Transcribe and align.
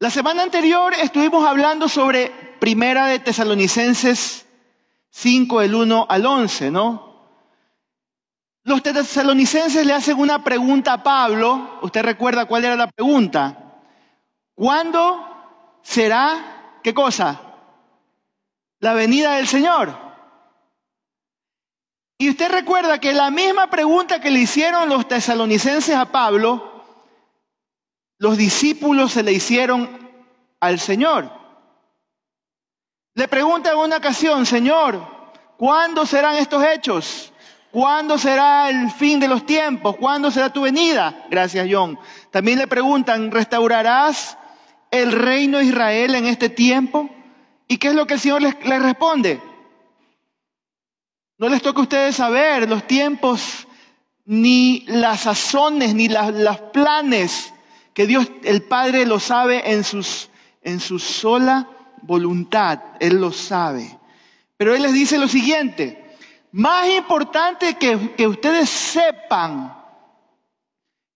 La 0.00 0.10
semana 0.10 0.44
anterior 0.44 0.94
estuvimos 0.94 1.44
hablando 1.44 1.88
sobre 1.88 2.30
Primera 2.60 3.06
de 3.06 3.18
Tesalonicenses 3.18 4.46
5, 5.10 5.60
del 5.60 5.74
1 5.74 6.06
al 6.08 6.24
11, 6.24 6.70
¿no? 6.70 7.08
Los 8.62 8.80
tesalonicenses 8.80 9.84
le 9.84 9.92
hacen 9.92 10.20
una 10.20 10.44
pregunta 10.44 10.92
a 10.92 11.02
Pablo. 11.02 11.80
¿Usted 11.82 12.02
recuerda 12.02 12.44
cuál 12.44 12.64
era 12.64 12.76
la 12.76 12.86
pregunta? 12.86 13.80
¿Cuándo 14.54 15.80
será, 15.82 16.78
qué 16.84 16.94
cosa? 16.94 17.40
La 18.78 18.92
venida 18.92 19.34
del 19.34 19.48
Señor. 19.48 19.98
Y 22.18 22.30
usted 22.30 22.52
recuerda 22.52 23.00
que 23.00 23.12
la 23.12 23.32
misma 23.32 23.68
pregunta 23.68 24.20
que 24.20 24.30
le 24.30 24.40
hicieron 24.40 24.88
los 24.88 25.08
tesalonicenses 25.08 25.96
a 25.96 26.12
Pablo, 26.12 26.67
los 28.18 28.36
discípulos 28.36 29.12
se 29.12 29.22
le 29.22 29.32
hicieron 29.32 29.88
al 30.60 30.80
Señor. 30.80 31.30
Le 33.14 33.28
pregunta 33.28 33.72
en 33.72 33.78
una 33.78 33.96
ocasión, 33.96 34.44
Señor, 34.44 35.00
¿cuándo 35.56 36.04
serán 36.04 36.36
estos 36.36 36.64
hechos? 36.64 37.32
¿Cuándo 37.70 38.18
será 38.18 38.70
el 38.70 38.90
fin 38.90 39.20
de 39.20 39.28
los 39.28 39.44
tiempos? 39.44 39.96
¿Cuándo 39.96 40.30
será 40.30 40.52
tu 40.52 40.62
venida? 40.62 41.26
Gracias, 41.30 41.68
John. 41.70 41.98
También 42.30 42.58
le 42.58 42.66
preguntan, 42.66 43.30
¿restaurarás 43.30 44.38
el 44.90 45.12
reino 45.12 45.58
de 45.58 45.66
Israel 45.66 46.14
en 46.14 46.26
este 46.26 46.48
tiempo? 46.48 47.10
¿Y 47.68 47.76
qué 47.76 47.88
es 47.88 47.94
lo 47.94 48.06
que 48.06 48.14
el 48.14 48.20
Señor 48.20 48.42
les, 48.42 48.54
responde? 48.82 49.40
No 51.36 51.48
les 51.48 51.62
toca 51.62 51.80
a 51.80 51.82
ustedes 51.82 52.16
saber 52.16 52.68
los 52.68 52.84
tiempos, 52.86 53.68
ni 54.24 54.80
las 54.86 55.20
sazones, 55.20 55.94
ni 55.94 56.08
los 56.08 56.60
planes 56.72 57.52
que 57.98 58.06
Dios 58.06 58.30
el 58.44 58.62
Padre 58.62 59.04
lo 59.06 59.18
sabe 59.18 59.72
en, 59.72 59.82
en 60.62 60.78
su 60.78 60.98
sola 61.00 61.66
voluntad, 62.02 62.78
Él 63.00 63.20
lo 63.20 63.32
sabe. 63.32 63.98
Pero 64.56 64.76
Él 64.76 64.82
les 64.82 64.92
dice 64.92 65.18
lo 65.18 65.26
siguiente, 65.26 66.14
más 66.52 66.88
importante 66.90 67.74
que, 67.74 68.14
que 68.14 68.28
ustedes 68.28 68.70
sepan 68.70 69.76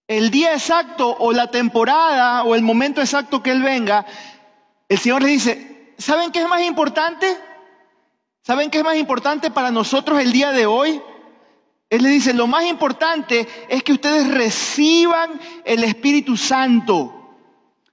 el 0.08 0.32
día 0.32 0.54
exacto 0.54 1.16
o 1.20 1.30
la 1.30 1.52
temporada 1.52 2.42
o 2.42 2.56
el 2.56 2.62
momento 2.62 3.00
exacto 3.00 3.44
que 3.44 3.52
Él 3.52 3.62
venga, 3.62 4.04
el 4.88 4.98
Señor 4.98 5.22
les 5.22 5.30
dice, 5.34 5.94
¿saben 5.98 6.32
qué 6.32 6.40
es 6.40 6.48
más 6.48 6.62
importante? 6.62 7.38
¿Saben 8.42 8.70
qué 8.70 8.78
es 8.78 8.84
más 8.84 8.96
importante 8.96 9.52
para 9.52 9.70
nosotros 9.70 10.18
el 10.20 10.32
día 10.32 10.50
de 10.50 10.66
hoy? 10.66 11.00
Él 11.92 12.04
le 12.04 12.08
dice, 12.08 12.32
lo 12.32 12.46
más 12.46 12.64
importante 12.64 13.46
es 13.68 13.82
que 13.82 13.92
ustedes 13.92 14.26
reciban 14.26 15.38
el 15.62 15.84
Espíritu 15.84 16.38
Santo, 16.38 17.34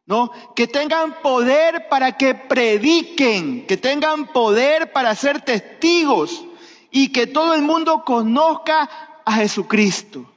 ¿no? 0.06 0.32
Que 0.56 0.68
tengan 0.68 1.22
poder 1.22 1.90
para 1.90 2.16
que 2.16 2.34
prediquen, 2.34 3.68
que 3.68 3.76
tengan 3.76 4.28
poder 4.28 4.94
para 4.94 5.14
ser 5.16 5.42
testigos 5.42 6.46
y 6.90 7.12
que 7.12 7.28
todo 7.28 7.54
el 7.54 7.62
mundo 7.62 8.06
conozca 8.06 8.90
a 9.26 9.34
Jesucristo. 9.34 10.34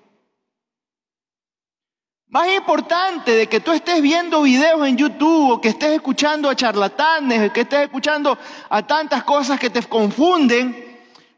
Más 2.26 2.48
importante 2.48 3.30
de 3.30 3.46
que 3.46 3.60
tú 3.60 3.70
estés 3.70 4.02
viendo 4.02 4.42
videos 4.42 4.84
en 4.88 4.96
YouTube 4.96 5.52
o 5.52 5.60
que 5.60 5.68
estés 5.68 5.92
escuchando 5.92 6.50
a 6.50 6.56
charlatanes, 6.56 7.48
o 7.48 7.52
que 7.52 7.60
estés 7.60 7.82
escuchando 7.82 8.36
a 8.68 8.84
tantas 8.84 9.22
cosas 9.22 9.60
que 9.60 9.70
te 9.70 9.84
confunden, 9.84 10.81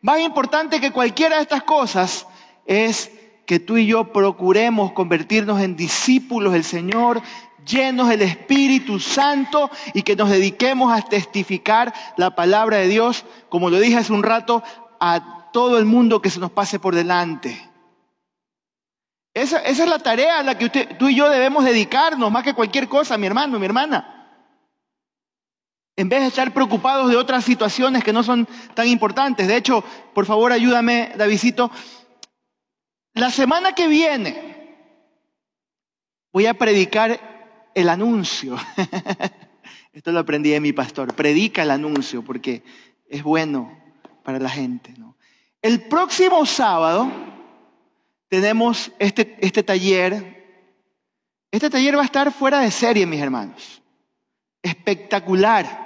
más 0.05 0.21
importante 0.21 0.83
que 0.83 0.91
cualquiera 0.91 1.37
de 1.37 1.43
estas 1.43 1.63
cosas 1.63 2.27
es 2.67 3.11
que 3.47 3.59
tú 3.59 3.79
y 3.79 3.87
yo 3.87 4.13
procuremos 4.13 4.93
convertirnos 4.93 5.63
en 5.63 5.77
discípulos 5.77 6.53
del 6.53 6.63
Señor, 6.63 7.23
llenos 7.67 8.11
del 8.11 8.21
Espíritu 8.21 9.01
Santo 9.01 9.71
y 9.95 10.03
que 10.03 10.15
nos 10.15 10.29
dediquemos 10.29 10.93
a 10.93 11.01
testificar 11.01 11.95
la 12.19 12.35
palabra 12.35 12.77
de 12.77 12.89
Dios, 12.89 13.25
como 13.49 13.71
lo 13.71 13.81
dije 13.81 13.97
hace 13.97 14.13
un 14.13 14.23
rato, 14.23 14.63
a 15.01 15.49
todo 15.55 15.79
el 15.79 15.87
mundo 15.87 16.21
que 16.21 16.29
se 16.29 16.39
nos 16.39 16.51
pase 16.51 16.79
por 16.79 16.95
delante. 16.95 17.71
Esa, 19.33 19.61
es 19.61 19.79
la 19.79 20.01
tarea 20.01 20.41
a 20.41 20.43
la 20.43 20.59
que 20.59 20.69
tú 20.69 21.09
y 21.09 21.15
yo 21.15 21.31
debemos 21.31 21.65
dedicarnos, 21.65 22.31
más 22.31 22.45
que 22.45 22.53
cualquier 22.53 22.91
cosa, 22.91 23.17
mi 23.17 23.27
hermano, 23.27 23.59
mi 23.59 23.65
hermana. 23.65 24.14
En 25.97 26.09
vez 26.09 26.23
de 26.23 26.27
estar 26.29 26.53
preocupados 26.53 27.09
de 27.09 27.17
otras 27.17 27.45
situaciones 27.45 28.03
que 28.03 28.13
no 28.13 28.23
son 28.23 28.49
tan 28.75 28.89
importantes. 28.89 29.47
De 29.47 29.57
hecho, 29.57 29.85
por 30.13 30.27
favor, 30.27 30.53
ayúdame, 30.53 31.13
Davidito. 31.17 31.71
La 33.15 33.31
semana 33.31 33.73
que 33.73 33.87
viene 33.87 34.55
voy 36.33 36.47
a 36.47 36.55
predicar 36.55 37.71
el 37.75 37.89
anuncio. 37.89 38.57
Esto 39.93 40.11
lo 40.11 40.19
aprendí 40.19 40.51
de 40.51 40.61
mi 40.61 40.73
pastor. 40.73 41.15
Predica 41.15 41.63
el 41.63 41.71
anuncio 41.71 42.25
porque 42.25 42.65
es 43.09 43.23
bueno 43.23 43.81
para 44.25 44.41
la 44.41 44.51
gente. 44.51 44.93
El 45.63 45.83
próximo 45.83 46.45
sábado 46.45 47.09
tenemos 48.29 48.91
este, 48.99 49.37
este 49.41 49.63
taller. 49.63 50.43
Este 51.53 51.71
taller 51.71 51.97
va 51.97 52.03
a 52.03 52.07
estar 52.07 52.33
fuera 52.33 52.59
de 52.59 52.73
serie, 52.73 53.07
mis 53.07 53.21
hermanos. 53.21 53.81
Espectacular. 54.65 55.85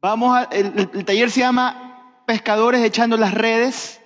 Vamos 0.00 0.36
a, 0.36 0.44
el, 0.44 0.90
el 0.92 1.04
taller 1.04 1.30
se 1.30 1.40
llama 1.40 2.22
Pescadores 2.26 2.82
echando 2.82 3.16
las 3.16 3.34
redes. 3.34 4.00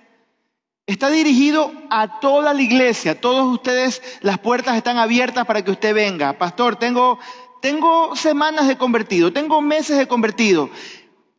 Está 0.85 1.09
dirigido 1.09 1.71
a 1.89 2.19
toda 2.19 2.53
la 2.53 2.61
iglesia. 2.61 3.19
Todos 3.19 3.51
ustedes, 3.51 4.01
las 4.21 4.37
puertas 4.37 4.75
están 4.75 4.97
abiertas 4.97 5.45
para 5.45 5.63
que 5.63 5.71
usted 5.71 5.95
venga. 5.95 6.33
Pastor, 6.37 6.75
tengo, 6.75 7.19
tengo 7.61 8.15
semanas 8.15 8.67
de 8.67 8.77
convertido, 8.77 9.31
tengo 9.31 9.61
meses 9.61 9.97
de 9.97 10.07
convertido. 10.07 10.69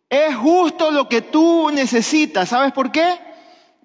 Es 0.09 0.35
justo 0.35 0.91
lo 0.91 1.09
que 1.09 1.21
tú 1.21 1.71
necesitas. 1.71 2.49
¿Sabes 2.49 2.73
por 2.73 2.91
qué? 2.91 3.19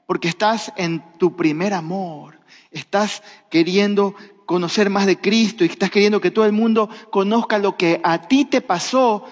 Porque 0.06 0.30
estás 0.30 0.72
en 0.78 1.04
tu 1.18 1.36
primer 1.36 1.74
amor. 1.74 2.40
Estás 2.72 3.22
queriendo 3.50 4.16
conocer 4.50 4.90
más 4.90 5.06
de 5.06 5.20
Cristo 5.20 5.64
y 5.64 5.68
estás 5.68 5.92
queriendo 5.92 6.20
que 6.20 6.32
todo 6.32 6.46
el 6.46 6.54
mundo 6.54 6.90
conozca 7.12 7.60
lo 7.60 7.78
que 7.78 8.02
a 8.04 8.24
ti 8.24 8.46
te 8.46 8.62
pasó 8.62 9.24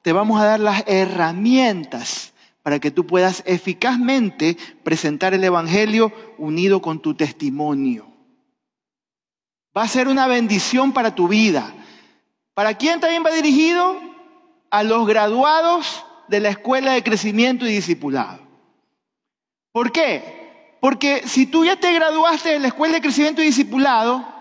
te 0.00 0.10
vamos 0.10 0.40
a 0.40 0.46
dar 0.46 0.58
las 0.58 0.84
herramientas 0.86 2.32
para 2.62 2.78
que 2.78 2.90
tú 2.90 3.06
puedas 3.06 3.42
eficazmente 3.44 4.56
presentar 4.82 5.34
el 5.34 5.44
Evangelio 5.44 6.14
unido 6.38 6.80
con 6.80 7.00
tu 7.00 7.12
testimonio. 7.12 8.06
Va 9.76 9.82
a 9.82 9.88
ser 9.88 10.08
una 10.08 10.26
bendición 10.28 10.94
para 10.94 11.14
tu 11.14 11.28
vida. 11.28 11.70
¿Para 12.54 12.72
quién 12.72 13.00
también 13.00 13.22
va 13.22 13.32
dirigido? 13.32 14.00
A 14.70 14.82
los 14.82 15.06
graduados 15.06 16.06
de 16.28 16.40
la 16.40 16.48
Escuela 16.48 16.92
de 16.92 17.02
Crecimiento 17.02 17.66
y 17.66 17.74
Discipulado. 17.74 18.40
¿Por 19.72 19.92
qué? 19.92 20.78
Porque 20.80 21.28
si 21.28 21.44
tú 21.44 21.66
ya 21.66 21.76
te 21.76 21.92
graduaste 21.92 22.48
de 22.48 22.60
la 22.60 22.68
Escuela 22.68 22.94
de 22.94 23.02
Crecimiento 23.02 23.42
y 23.42 23.46
Discipulado, 23.46 24.33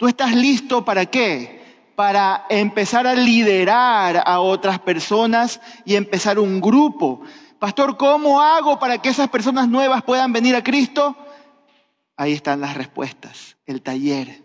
tú 0.00 0.08
estás 0.08 0.34
listo 0.34 0.82
para 0.82 1.06
qué? 1.06 1.60
para 1.94 2.46
empezar 2.48 3.06
a 3.06 3.12
liderar 3.12 4.22
a 4.24 4.40
otras 4.40 4.78
personas 4.78 5.60
y 5.84 5.96
empezar 5.96 6.38
un 6.38 6.58
grupo. 6.58 7.20
Pastor, 7.58 7.98
¿cómo 7.98 8.40
hago 8.40 8.78
para 8.78 8.96
que 8.96 9.10
esas 9.10 9.28
personas 9.28 9.68
nuevas 9.68 10.02
puedan 10.02 10.32
venir 10.32 10.56
a 10.56 10.64
Cristo? 10.64 11.14
Ahí 12.16 12.32
están 12.32 12.62
las 12.62 12.74
respuestas, 12.74 13.58
el 13.66 13.82
taller. 13.82 14.42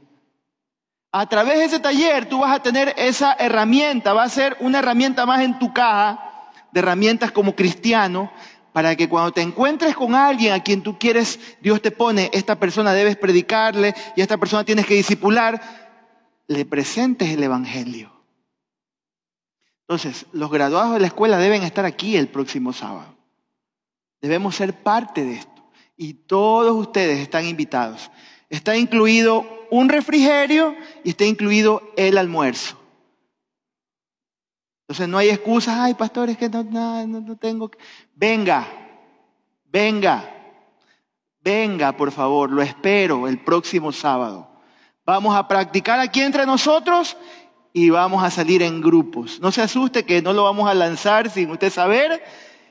A 1.14 1.30
través 1.30 1.60
de 1.60 1.64
ese 1.64 1.80
taller 1.80 2.28
tú 2.28 2.40
vas 2.40 2.54
a 2.54 2.62
tener 2.62 2.94
esa 2.98 3.32
herramienta, 3.40 4.12
va 4.12 4.24
a 4.24 4.30
ser 4.30 4.58
una 4.60 4.80
herramienta 4.80 5.26
más 5.26 5.40
en 5.40 5.58
tu 5.58 5.72
caja 5.74 6.50
de 6.74 6.82
herramientas 6.82 7.32
como 7.32 7.56
cristiano, 7.56 8.34
para 8.76 8.98
que 8.98 9.08
cuando 9.08 9.32
te 9.32 9.42
encuentres 9.42 9.96
con 9.96 10.16
alguien 10.16 10.52
a 10.52 10.62
quien 10.62 10.84
tú 10.84 11.00
quieres, 11.00 11.40
Dios 11.62 11.82
te 11.82 11.92
pone, 11.92 12.30
esta 12.34 12.60
persona 12.60 12.92
debes 12.92 13.16
predicarle 13.16 13.96
y 14.18 14.22
esta 14.22 14.36
persona 14.36 14.66
tienes 14.66 14.86
que 14.86 14.96
disipular, 14.96 15.62
le 16.48 16.66
presentes 16.66 17.30
el 17.30 17.42
Evangelio. 17.42 18.12
Entonces, 19.84 20.26
los 20.34 20.52
graduados 20.52 20.92
de 20.92 21.00
la 21.00 21.08
escuela 21.08 21.38
deben 21.38 21.64
estar 21.64 21.86
aquí 21.86 22.18
el 22.18 22.28
próximo 22.28 22.74
sábado. 22.74 23.16
Debemos 24.20 24.58
ser 24.58 24.74
parte 24.74 25.24
de 25.24 25.36
esto. 25.36 25.72
Y 25.96 26.14
todos 26.14 26.76
ustedes 26.76 27.20
están 27.20 27.48
invitados. 27.48 28.12
Está 28.50 28.76
incluido 28.76 29.46
un 29.72 29.88
refrigerio 29.88 30.76
y 31.06 31.12
está 31.12 31.24
incluido 31.24 31.82
el 31.96 32.18
almuerzo. 32.18 32.78
Entonces 34.88 35.08
no 35.08 35.18
hay 35.18 35.30
excusas, 35.30 35.76
ay 35.80 35.96
pastores, 35.96 36.38
que 36.38 36.48
no, 36.48 36.64
no, 36.64 37.08
no 37.08 37.36
tengo. 37.38 37.72
Venga, 38.14 38.68
venga, 39.72 40.32
venga, 41.42 41.98
por 41.98 42.12
favor, 42.12 42.52
lo 42.52 42.62
espero 42.62 43.28
el 43.28 43.44
próximo 43.44 43.92
sábado. 43.92 44.48
Vamos 45.04 45.36
a 45.36 45.48
practicar 45.48 46.00
aquí 46.00 46.22
entre 46.22 46.46
nosotros 46.46 47.18
y 47.74 47.90
vamos 47.90 48.24
a 48.24 48.30
salir 48.30 48.62
en 48.62 48.80
grupos. 48.80 49.40
No 49.42 49.52
se 49.52 49.64
asuste 49.64 50.06
que 50.06 50.22
no 50.22 50.34
lo 50.34 50.44
vamos 50.44 50.70
a 50.70 50.76
lanzar 50.76 51.32
sin 51.32 51.50
usted 51.50 51.72
saber. 51.72 52.24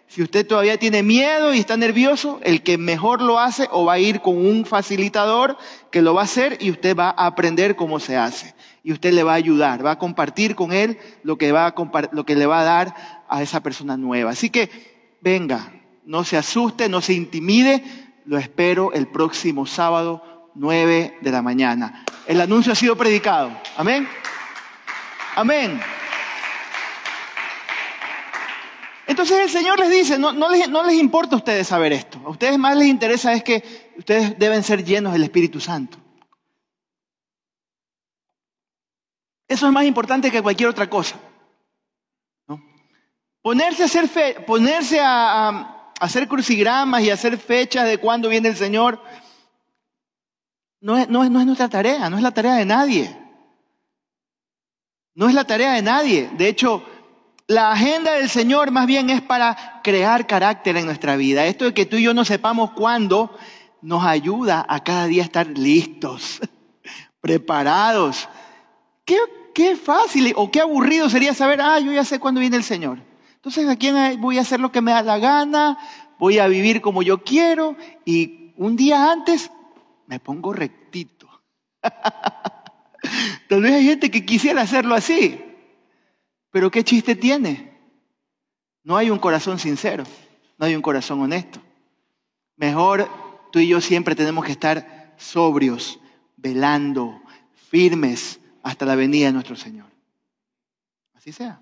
Si 0.07 0.23
usted 0.23 0.47
todavía 0.47 0.79
tiene 0.79 1.03
miedo 1.03 1.53
y 1.53 1.59
está 1.59 1.77
nervioso, 1.77 2.39
el 2.45 2.63
que 2.63 2.79
mejor 2.79 3.23
lo 3.23 3.41
hace 3.41 3.69
o 3.73 3.85
va 3.85 3.95
a 3.95 3.99
ir 3.99 4.21
con 4.21 4.37
un 4.37 4.65
facilitador 4.65 5.59
que 5.91 6.01
lo 6.01 6.15
va 6.15 6.21
a 6.21 6.25
hacer 6.25 6.59
y 6.61 6.71
usted 6.71 6.97
va 6.97 7.09
a 7.09 7.27
aprender 7.27 7.75
cómo 7.75 7.99
se 7.99 8.17
hace. 8.17 8.55
Y 8.85 8.93
usted 8.93 9.15
le 9.15 9.23
va 9.23 9.33
a 9.33 9.37
ayudar, 9.37 9.85
va 9.85 9.93
a 9.93 9.99
compartir 9.99 10.55
con 10.55 10.73
él 10.73 10.99
lo 11.23 11.39
que, 11.39 11.51
va 11.51 11.67
a 11.67 11.75
lo 12.13 12.27
que 12.27 12.37
le 12.37 12.45
va 12.45 12.61
a 12.61 12.65
dar 12.65 13.25
a 13.29 13.43
esa 13.43 13.63
persona 13.63 13.97
nueva. 13.97 14.33
Así 14.33 14.51
que 14.51 15.17
venga, 15.23 15.73
no 16.05 16.23
se 16.23 16.37
asuste, 16.37 16.91
no 16.91 17.01
se 17.01 17.15
intimide, 17.15 17.83
lo 18.27 18.37
espero 18.37 18.93
el 18.93 19.09
próximo 19.09 19.65
sábado 19.65 20.51
9 20.55 21.17
de 21.23 21.31
la 21.33 21.41
mañana. 21.41 22.05
El 22.27 22.43
anuncio 22.43 22.73
ha 22.73 22.77
sido 22.77 22.95
predicado. 22.95 23.51
Amén. 23.79 24.07
Amén. 25.35 25.81
Entonces 29.07 29.39
el 29.39 29.51
Señor 29.51 29.81
les 29.81 29.91
dice, 29.91 30.19
no, 30.19 30.33
les, 30.51 30.69
no, 30.69 30.83
les, 30.83 30.97
importa 30.97 31.37
a 31.37 31.39
ustedes 31.39 31.67
saber 31.67 31.93
esto, 31.95 32.21
a 32.25 32.31
ustedes 32.31 32.59
más 32.59 32.77
les 32.77 32.89
interesa 32.89 33.33
es 33.33 33.43
que 33.43 33.93
ustedes 33.97 34.39
deben 34.39 34.63
ser 34.63 34.85
llenos 34.85 35.15
del 35.15 35.25
Espíritu 35.25 35.59
Santo. 35.59 36.04
Eso 39.55 39.69
es 39.69 39.73
más 39.73 39.85
importante 39.85 40.33
que 40.33 40.43
cualquier 40.43 40.69
otra 40.69 40.91
cosa. 40.91 41.15
Ponerse, 43.41 43.85
a 43.85 43.87
hacer, 43.87 44.09
fe, 44.09 44.41
ponerse 44.41 44.99
a, 45.01 45.93
hacer 46.01 46.27
crucigramas 46.27 47.05
y 47.05 47.11
hacer 47.11 47.39
fechas 47.39 47.87
de 47.87 47.99
cuándo 47.99 48.29
viene 48.29 48.49
el 48.49 48.57
Señor 48.57 49.01
no 50.81 50.99
es, 50.99 51.09
no 51.09 51.23
es 51.23 51.31
nuestra 51.31 51.69
tarea, 51.69 52.11
no 52.11 52.17
es 52.17 52.23
la 52.25 52.33
tarea 52.33 52.55
de 52.55 52.65
nadie. 52.65 53.17
No 55.15 55.29
es 55.29 55.35
la 55.35 55.45
tarea 55.45 55.75
de 55.75 55.83
nadie. 55.83 56.31
De 56.37 56.49
hecho, 56.49 56.83
la 57.47 57.71
agenda 57.71 58.15
del 58.15 58.29
Señor 58.29 58.73
más 58.73 58.89
bien 58.89 59.09
es 59.09 59.23
para 59.23 59.81
crear 59.85 60.27
carácter 60.27 60.77
en 60.79 60.87
nuestra 60.87 61.15
vida. 61.15 61.47
Esto 61.47 61.67
de 61.67 61.75
que 61.75 61.87
tú 61.87 61.95
y 61.95 62.03
yo 62.03 62.13
no 62.13 62.25
sepamos 62.25 62.73
cuándo 62.73 63.39
nos 63.83 64.05
ayuda 64.05 64.67
a 64.69 64.83
cada 64.83 65.07
día 65.07 65.23
estar 65.23 65.47
listos, 65.47 66.41
preparados. 67.21 68.29
Qué, 69.05 69.17
qué 69.55 69.77
fácil 69.77 70.33
o 70.37 70.51
qué 70.51 70.61
aburrido 70.61 71.09
sería 71.09 71.33
saber, 71.33 71.61
ah, 71.63 71.79
yo 71.79 71.93
ya 71.93 72.05
sé 72.05 72.19
cuándo 72.19 72.41
viene 72.41 72.57
el 72.57 72.65
Señor. 72.65 72.99
Entonces, 73.37 73.69
¿a 73.69 73.77
quién 73.77 74.21
voy 74.21 74.39
a 74.39 74.43
hacer 74.43 74.61
lo 74.61 74.73
que 74.73 74.81
me 74.81 74.93
da 74.93 75.03
la 75.03 75.19
gana? 75.19 75.79
Voy 76.19 76.39
a 76.39 76.49
vivir 76.49 76.81
como 76.81 77.03
yo 77.03 77.23
quiero 77.23 77.77
y 78.05 78.53
un 78.57 78.77
día 78.77 79.11
antes 79.11 79.51
me 80.07 80.21
pongo 80.21 80.53
rectito. 80.53 81.29
Tal 83.49 83.63
vez 83.63 83.73
hay 83.73 83.85
gente 83.85 84.11
que 84.11 84.25
quisiera 84.25 84.63
hacerlo 84.63 84.95
así. 84.95 85.41
Pero 86.51 86.71
¿qué 86.71 86.85
chiste 86.85 87.17
tiene? 87.17 87.79
No 88.83 88.97
hay 88.97 89.11
un 89.11 89.19
corazón 89.19 89.59
sincero, 89.59 90.05
no 90.59 90.67
hay 90.67 90.75
un 90.75 90.83
corazón 90.83 91.21
honesto. 91.21 91.61
Mejor 92.57 93.09
tú 93.51 93.59
y 93.59 93.69
yo 93.69 93.81
siempre 93.81 94.15
tenemos 94.15 94.45
que 94.45 94.53
estar 94.53 95.15
sobrios, 95.17 95.99
velando, 96.37 97.21
firmes 97.71 98.41
hasta 98.65 98.87
la 98.87 98.97
venida 98.97 99.27
de 99.27 99.33
nuestro 99.33 99.55
Señor. 99.55 99.87
Así 101.15 101.31
sea. 101.31 101.61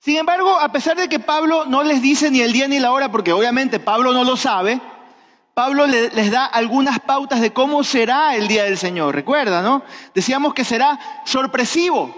Sin 0.00 0.16
embargo, 0.16 0.58
a 0.58 0.72
pesar 0.72 0.96
de 0.96 1.08
que 1.08 1.20
Pablo 1.20 1.66
no 1.66 1.82
les 1.82 2.02
dice 2.02 2.30
ni 2.30 2.40
el 2.40 2.52
día 2.52 2.66
ni 2.66 2.80
la 2.80 2.90
hora, 2.90 3.12
porque 3.12 3.32
obviamente 3.32 3.78
Pablo 3.78 4.12
no 4.12 4.24
lo 4.24 4.36
sabe, 4.36 4.80
Pablo 5.54 5.86
les 5.86 6.30
da 6.30 6.46
algunas 6.46 7.00
pautas 7.00 7.40
de 7.40 7.52
cómo 7.52 7.84
será 7.84 8.34
el 8.34 8.48
día 8.48 8.64
del 8.64 8.78
Señor. 8.78 9.14
Recuerda, 9.14 9.60
¿no? 9.60 9.82
Decíamos 10.14 10.54
que 10.54 10.64
será 10.64 10.98
sorpresivo. 11.24 12.14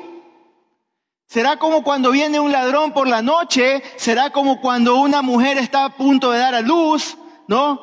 Será 1.27 1.57
como 1.57 1.83
cuando 1.83 2.11
viene 2.11 2.39
un 2.39 2.53
ladrón 2.53 2.93
por 2.93 3.09
la 3.09 3.23
noche, 3.23 3.83
será 3.97 4.31
como 4.31 4.61
cuando 4.61 4.97
una 4.97 5.23
mujer 5.23 5.59
está 5.59 5.87
a 5.87 5.97
punto 5.97 6.31
de 6.31 6.39
dar 6.39 6.55
a 6.55 6.61
luz, 6.61 7.17
¿no? 7.49 7.81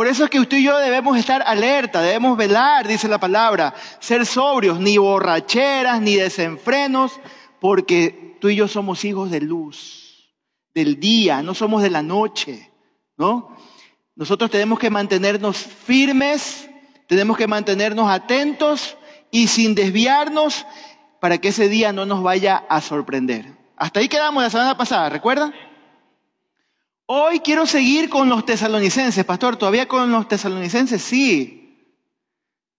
Por 0.00 0.08
eso 0.08 0.24
es 0.24 0.30
que 0.30 0.40
usted 0.40 0.56
y 0.56 0.62
yo 0.62 0.78
debemos 0.78 1.18
estar 1.18 1.42
alerta, 1.44 2.00
debemos 2.00 2.34
velar, 2.34 2.88
dice 2.88 3.06
la 3.06 3.20
palabra, 3.20 3.74
ser 3.98 4.24
sobrios, 4.24 4.80
ni 4.80 4.96
borracheras, 4.96 6.00
ni 6.00 6.14
desenfrenos, 6.14 7.20
porque 7.60 8.38
tú 8.40 8.48
y 8.48 8.56
yo 8.56 8.66
somos 8.66 9.04
hijos 9.04 9.30
de 9.30 9.42
luz, 9.42 10.32
del 10.72 10.98
día, 10.98 11.42
no 11.42 11.52
somos 11.52 11.82
de 11.82 11.90
la 11.90 12.02
noche, 12.02 12.70
¿no? 13.18 13.54
Nosotros 14.16 14.50
tenemos 14.50 14.78
que 14.78 14.88
mantenernos 14.88 15.58
firmes, 15.58 16.70
tenemos 17.06 17.36
que 17.36 17.46
mantenernos 17.46 18.10
atentos 18.10 18.96
y 19.30 19.48
sin 19.48 19.74
desviarnos 19.74 20.64
para 21.20 21.36
que 21.36 21.48
ese 21.48 21.68
día 21.68 21.92
no 21.92 22.06
nos 22.06 22.22
vaya 22.22 22.64
a 22.70 22.80
sorprender. 22.80 23.52
Hasta 23.76 24.00
ahí 24.00 24.08
quedamos 24.08 24.42
la 24.42 24.48
semana 24.48 24.78
pasada, 24.78 25.10
¿recuerdan? 25.10 25.52
Hoy 27.12 27.40
quiero 27.40 27.66
seguir 27.66 28.08
con 28.08 28.28
los 28.28 28.46
tesalonicenses, 28.46 29.24
pastor, 29.24 29.56
todavía 29.56 29.88
con 29.88 30.12
los 30.12 30.28
tesalonicenses, 30.28 31.02
sí. 31.02 31.76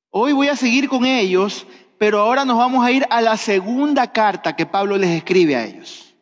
Hoy 0.09 0.31
voy 0.31 0.47
a 0.47 0.55
seguir 0.55 0.87
con 0.87 1.03
ellos, 1.03 1.67
pero 1.99 2.21
ahora 2.21 2.45
nos 2.45 2.57
vamos 2.57 2.85
a 2.85 2.91
ir 2.91 3.05
a 3.09 3.19
la 3.19 3.35
segunda 3.35 4.13
carta 4.13 4.55
que 4.55 4.65
Pablo 4.65 4.95
les 4.95 5.09
escribe 5.09 5.57
a 5.57 5.65
ellos. 5.65 6.15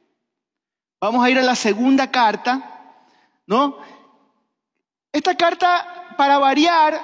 Vamos 0.99 1.23
a 1.23 1.29
ir 1.29 1.37
a 1.37 1.43
la 1.43 1.53
segunda 1.53 2.09
carta, 2.09 2.95
¿no? 3.45 3.77
Esta 5.13 5.35
carta, 5.35 6.15
para 6.17 6.39
variar, 6.39 6.99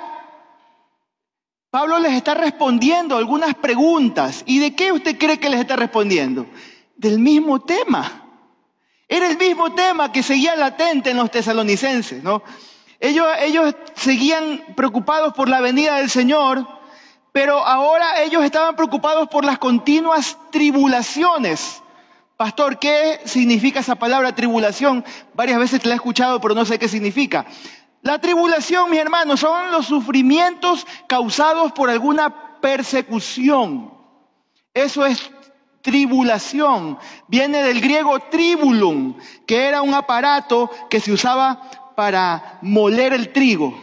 Pablo 1.69 2.00
les 2.00 2.13
está 2.13 2.34
respondiendo 2.34 3.16
algunas 3.16 3.54
preguntas. 3.54 4.42
¿Y 4.48 4.57
de 4.57 4.74
qué 4.74 4.92
usted 4.92 5.19
cree 5.19 5.40
que 5.40 5.52
les 5.52 5.60
está 5.60 5.75
respondiendo? 5.75 6.48
Del 6.96 7.19
mismo 7.19 7.62
tema. 7.62 8.25
Era 9.07 9.28
el 9.28 9.38
mismo 9.38 9.74
tema 9.74 10.12
que 10.12 10.24
seguía 10.24 10.56
latente 10.56 11.12
en 11.12 11.18
los 11.18 11.30
tesalonicenses, 11.30 12.24
¿no? 12.24 12.42
Ellos, 13.00 13.28
ellos 13.42 13.75
seguían 13.94 14.63
preocupados 14.75 15.34
por 15.34 15.48
la 15.48 15.62
venida 15.62 15.98
del 15.98 16.10
Señor, 16.10 16.68
pero 17.31 17.63
ahora 17.66 18.22
ellos 18.24 18.44
estaban 18.44 18.75
preocupados 18.75 19.28
por 19.30 19.46
las 19.46 19.60
continuas 19.60 20.38
tribulaciones. 20.52 21.81
Pastor, 22.38 22.80
¿qué 22.80 23.19
significa 23.25 23.81
esa 23.81 23.96
palabra 23.96 24.34
tribulación? 24.34 25.06
Varias 25.34 25.60
veces 25.60 25.81
te 25.81 25.88
la 25.88 25.96
he 25.96 25.98
escuchado, 25.98 26.42
pero 26.42 26.56
no 26.56 26.66
sé 26.66 26.80
qué 26.80 26.88
significa. 26.88 27.46
La 28.02 28.19
tribulación, 28.19 28.90
mis 28.90 29.00
hermanos, 29.00 29.40
son 29.40 29.72
los 29.72 29.86
sufrimientos 29.86 30.86
causados 31.07 31.72
por 31.74 31.90
alguna 31.90 32.60
persecución. 32.60 33.94
Eso 34.74 35.06
es 35.06 35.31
tribulación. 35.85 36.97
Viene 37.27 37.61
del 37.61 37.79
griego 37.79 38.19
tribulum, 38.19 39.13
que 39.45 39.67
era 39.67 39.83
un 39.83 39.93
aparato 39.93 40.71
que 40.89 40.99
se 40.99 41.11
usaba 41.11 41.61
para 41.95 42.57
moler 42.63 43.13
el 43.13 43.31
trigo, 43.31 43.79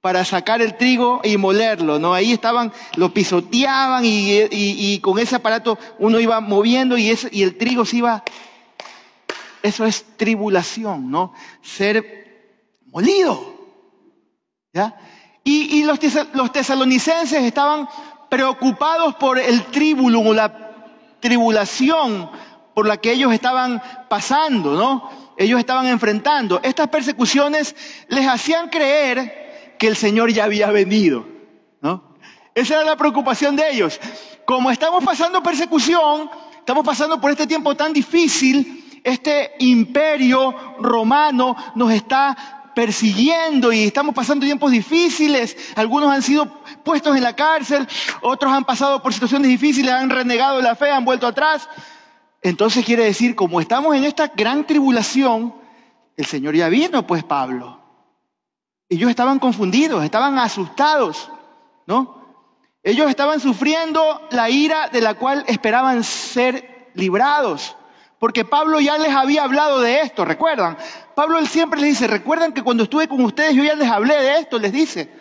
para 0.00 0.24
sacar 0.24 0.62
el 0.62 0.78
trigo 0.78 1.20
y 1.22 1.36
molerlo, 1.36 1.98
¿no? 1.98 2.14
Ahí 2.14 2.32
estaban, 2.32 2.72
lo 2.96 3.12
pisoteaban 3.12 4.04
y, 4.06 4.98
con 5.00 5.18
ese 5.18 5.36
aparato 5.36 5.78
uno 5.98 6.18
iba 6.18 6.40
moviendo 6.40 6.96
y, 6.96 7.10
el 7.10 7.58
trigo 7.58 7.84
se 7.84 7.98
iba... 7.98 8.24
Eso 9.62 9.84
es 9.84 10.16
tribulación, 10.16 11.10
¿no? 11.10 11.34
Ser 11.60 12.80
molido. 12.86 13.54
¿Ya? 14.72 14.96
Y, 15.44 15.84
los, 15.84 15.98
tesalonicenses 16.00 17.42
estaban 17.42 17.86
preocupados 18.30 19.14
por 19.16 19.38
el 19.38 19.64
tribulum 19.66 20.28
o 20.28 20.32
la 20.32 20.67
tribulación 21.20 22.30
por 22.74 22.86
la 22.86 22.96
que 22.96 23.12
ellos 23.12 23.32
estaban 23.32 23.82
pasando, 24.08 24.74
¿no? 24.74 25.10
Ellos 25.36 25.58
estaban 25.58 25.86
enfrentando. 25.86 26.60
Estas 26.62 26.88
persecuciones 26.88 27.74
les 28.08 28.26
hacían 28.26 28.68
creer 28.68 29.76
que 29.78 29.88
el 29.88 29.96
Señor 29.96 30.32
ya 30.32 30.44
había 30.44 30.70
venido, 30.70 31.26
¿no? 31.80 32.14
Esa 32.54 32.74
era 32.74 32.84
la 32.84 32.96
preocupación 32.96 33.56
de 33.56 33.70
ellos. 33.70 34.00
Como 34.44 34.70
estamos 34.70 35.04
pasando 35.04 35.42
persecución, 35.42 36.30
estamos 36.58 36.84
pasando 36.84 37.20
por 37.20 37.30
este 37.30 37.46
tiempo 37.46 37.76
tan 37.76 37.92
difícil, 37.92 39.00
este 39.04 39.52
imperio 39.60 40.54
romano 40.80 41.56
nos 41.74 41.92
está 41.92 42.57
persiguiendo 42.78 43.72
y 43.72 43.82
estamos 43.82 44.14
pasando 44.14 44.46
tiempos 44.46 44.70
difíciles. 44.70 45.56
Algunos 45.74 46.12
han 46.12 46.22
sido 46.22 46.46
puestos 46.84 47.16
en 47.16 47.24
la 47.24 47.34
cárcel, 47.34 47.88
otros 48.20 48.52
han 48.52 48.64
pasado 48.64 49.02
por 49.02 49.12
situaciones 49.12 49.48
difíciles, 49.48 49.90
han 49.90 50.08
renegado 50.08 50.62
la 50.62 50.76
fe, 50.76 50.88
han 50.88 51.04
vuelto 51.04 51.26
atrás. 51.26 51.68
Entonces 52.40 52.84
quiere 52.84 53.02
decir, 53.02 53.34
como 53.34 53.60
estamos 53.60 53.96
en 53.96 54.04
esta 54.04 54.28
gran 54.28 54.64
tribulación, 54.64 55.56
el 56.16 56.24
Señor 56.26 56.54
ya 56.54 56.68
vino, 56.68 57.04
pues 57.04 57.24
Pablo. 57.24 57.80
Ellos 58.88 59.10
estaban 59.10 59.40
confundidos, 59.40 60.04
estaban 60.04 60.38
asustados, 60.38 61.32
¿no? 61.84 62.46
Ellos 62.84 63.10
estaban 63.10 63.40
sufriendo 63.40 64.28
la 64.30 64.50
ira 64.50 64.88
de 64.88 65.00
la 65.00 65.14
cual 65.14 65.42
esperaban 65.48 66.04
ser 66.04 66.92
librados. 66.94 67.74
Porque 68.20 68.44
Pablo 68.44 68.80
ya 68.80 68.98
les 68.98 69.14
había 69.14 69.44
hablado 69.44 69.80
de 69.80 70.00
esto, 70.00 70.24
¿recuerdan? 70.24 70.76
Pablo 71.18 71.44
siempre 71.46 71.80
les 71.80 71.98
dice, 71.98 72.06
recuerdan 72.06 72.52
que 72.52 72.62
cuando 72.62 72.84
estuve 72.84 73.08
con 73.08 73.24
ustedes 73.24 73.52
yo 73.52 73.64
ya 73.64 73.74
les 73.74 73.90
hablé 73.90 74.14
de 74.22 74.38
esto, 74.38 74.56
les 74.56 74.70
dice. 74.70 75.12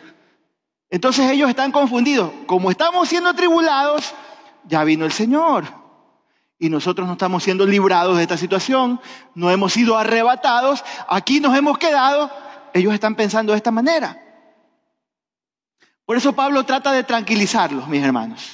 Entonces 0.92 1.32
ellos 1.32 1.50
están 1.50 1.72
confundidos. 1.72 2.32
Como 2.46 2.70
estamos 2.70 3.10
siendo 3.10 3.34
tribulados, 3.34 4.14
ya 4.66 4.84
vino 4.84 5.06
el 5.06 5.12
Señor. 5.12 5.66
Y 6.60 6.70
nosotros 6.70 7.08
no 7.08 7.14
estamos 7.14 7.42
siendo 7.42 7.66
librados 7.66 8.16
de 8.16 8.22
esta 8.22 8.38
situación, 8.38 9.02
no 9.34 9.50
hemos 9.50 9.74
sido 9.74 9.98
arrebatados, 9.98 10.86
aquí 11.10 11.40
nos 11.40 11.58
hemos 11.58 11.80
quedado. 11.80 12.30
Ellos 12.76 12.94
están 12.94 13.16
pensando 13.16 13.54
de 13.54 13.58
esta 13.58 13.72
manera. 13.72 14.22
Por 16.06 16.16
eso 16.16 16.32
Pablo 16.34 16.64
trata 16.64 16.92
de 16.92 17.06
tranquilizarlos, 17.06 17.88
mis 17.88 18.04
hermanos. 18.04 18.48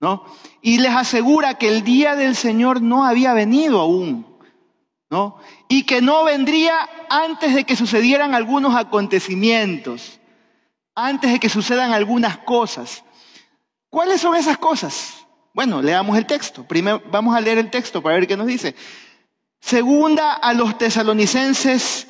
¿no? 0.00 0.24
Y 0.60 0.78
les 0.78 0.90
asegura 0.90 1.54
que 1.54 1.68
el 1.68 1.84
día 1.84 2.16
del 2.16 2.34
Señor 2.34 2.82
no 2.82 3.04
había 3.04 3.32
venido 3.32 3.80
aún, 3.80 4.33
Y 5.68 5.84
que 5.84 6.00
no 6.00 6.24
vendría 6.24 6.88
antes 7.08 7.54
de 7.54 7.64
que 7.64 7.76
sucedieran 7.76 8.34
algunos 8.34 8.74
acontecimientos, 8.74 10.20
antes 10.94 11.32
de 11.32 11.40
que 11.40 11.48
sucedan 11.48 11.92
algunas 11.92 12.38
cosas. 12.38 13.04
¿Cuáles 13.90 14.20
son 14.20 14.36
esas 14.36 14.58
cosas? 14.58 15.26
Bueno, 15.52 15.80
leamos 15.80 16.16
el 16.18 16.26
texto. 16.26 16.64
Primero 16.64 17.02
vamos 17.10 17.36
a 17.36 17.40
leer 17.40 17.58
el 17.58 17.70
texto 17.70 18.02
para 18.02 18.16
ver 18.16 18.26
qué 18.26 18.36
nos 18.36 18.46
dice. 18.46 18.74
Segunda 19.60 20.34
a 20.34 20.52
los 20.52 20.76
tesalonicenses, 20.76 22.08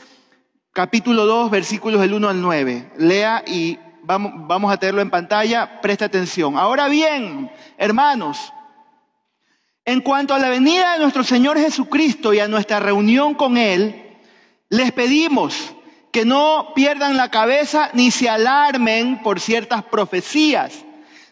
capítulo 0.73 1.27
2, 1.27 1.51
versículos 1.51 2.01
del 2.01 2.15
1 2.15 2.29
al 2.29 2.41
9. 2.41 2.93
Lea 2.99 3.45
y 3.47 3.79
vamos 4.03 4.73
a 4.73 4.77
tenerlo 4.77 5.03
en 5.03 5.11
pantalla, 5.11 5.81
presta 5.81 6.07
atención. 6.07 6.57
Ahora 6.59 6.89
bien, 6.89 7.51
hermanos, 7.79 8.53
en 9.85 10.01
cuanto 10.01 10.35
a 10.35 10.39
la 10.39 10.49
venida 10.49 10.95
de 10.95 11.01
nuestro 11.01 11.25
Señor 11.25 11.59
Jesucristo 11.59 12.33
y 12.33 12.41
a 12.41 12.49
nuestra 12.49 12.81
reunión 12.81 13.35
con 13.35 13.57
Él, 13.57 14.03
les 14.69 14.93
pedimos 14.93 15.75
que 16.11 16.25
no 16.25 16.73
pierdan 16.75 17.17
la 17.17 17.31
cabeza 17.31 17.91
ni 17.93 18.11
se 18.11 18.29
alarmen 18.29 19.23
por 19.23 19.41
ciertas 19.41 19.83
profecías 19.85 20.85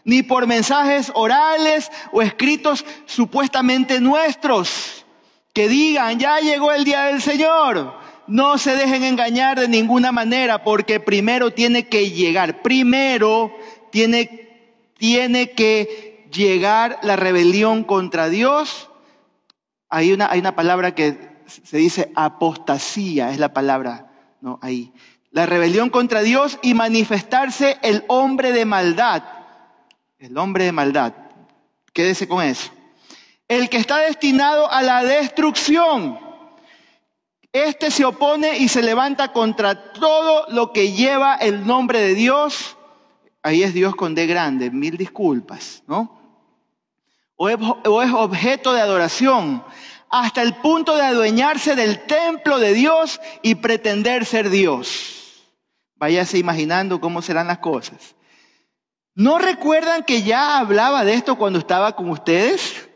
ni 0.05 0.23
por 0.23 0.47
mensajes 0.47 1.13
orales 1.15 1.91
o 2.11 2.23
escritos 2.23 2.85
supuestamente 3.07 4.01
nuestros, 4.01 5.05
que 5.53 5.69
digan, 5.69 6.19
ya 6.19 6.39
llegó 6.39 6.73
el 6.73 6.85
día 6.85 7.05
del 7.05 7.23
Señor. 7.23 8.01
No 8.27 8.59
se 8.59 8.75
dejen 8.77 9.05
engañar 9.05 9.61
de 9.61 9.69
ninguna 9.69 10.13
manera, 10.13 10.65
porque 10.65 11.01
primero 11.01 11.51
tiene 11.51 11.89
que 11.89 12.11
llegar, 12.11 12.63
primero 12.63 13.57
tiene, 13.91 14.49
tiene 14.97 15.51
que 15.51 16.12
llegar 16.33 16.99
la 17.03 17.17
rebelión 17.17 17.85
contra 17.85 18.29
Dios. 18.29 18.91
Hay 19.89 20.13
una, 20.13 20.31
hay 20.31 20.41
una 20.41 20.57
palabra 20.57 20.95
que 20.95 21.43
se 21.47 21.77
dice 21.77 22.13
apostasía, 22.15 23.31
es 23.31 23.39
la 23.39 23.53
palabra, 23.53 24.11
¿no? 24.41 24.59
Ahí. 24.63 24.93
La 25.31 25.47
rebelión 25.47 25.91
contra 25.91 26.23
Dios 26.23 26.59
y 26.63 26.75
manifestarse 26.75 27.79
el 27.83 28.05
hombre 28.09 28.53
de 28.53 28.65
maldad 28.65 29.23
el 30.23 30.39
hombre 30.39 30.65
de 30.65 30.73
maldad. 30.73 31.13
Quédese 31.93 32.29
con 32.29 32.45
eso. 32.45 32.71
El 33.49 33.69
que 33.69 33.77
está 33.77 33.99
destinado 33.99 34.71
a 34.71 34.81
la 34.83 35.03
destrucción. 35.03 36.19
Este 37.53 37.91
se 37.91 38.05
opone 38.05 38.59
y 38.59 38.69
se 38.69 38.83
levanta 38.83 39.33
contra 39.33 39.93
todo 39.93 40.47
lo 40.49 40.73
que 40.73 40.93
lleva 40.93 41.35
el 41.35 41.67
nombre 41.67 42.01
de 42.01 42.15
Dios. 42.15 42.79
Ahí 43.43 43.63
es 43.63 43.75
Dios 43.75 43.97
con 43.97 44.15
D 44.15 44.27
grande, 44.27 44.71
mil 44.71 44.97
disculpas, 44.97 45.83
¿no? 45.87 46.22
O 47.45 47.49
es, 47.49 48.13
objeto 48.13 48.73
de 48.73 48.81
adoración, 48.81 49.65
hasta 50.09 50.43
el 50.43 50.55
punto 50.55 50.95
de 50.95 51.03
adueñarse 51.03 51.75
del 51.75 52.07
templo 52.07 52.61
de 52.61 52.73
Dios 52.73 53.21
y 53.43 53.57
pretender 53.57 54.25
ser 54.27 54.49
Dios. 54.49 55.43
Váyase 55.97 56.39
imaginando 56.39 57.01
cómo 57.01 57.21
serán 57.21 57.49
las 57.49 57.59
cosas. 57.59 58.15
¿No 59.17 59.41
recuerdan 59.41 60.05
que 60.05 60.23
ya 60.23 60.61
hablaba 60.61 61.05
de 61.05 61.15
esto 61.15 61.35
cuando 61.35 61.59
estaba 61.59 61.97
con 61.97 62.11
ustedes? 62.11 62.89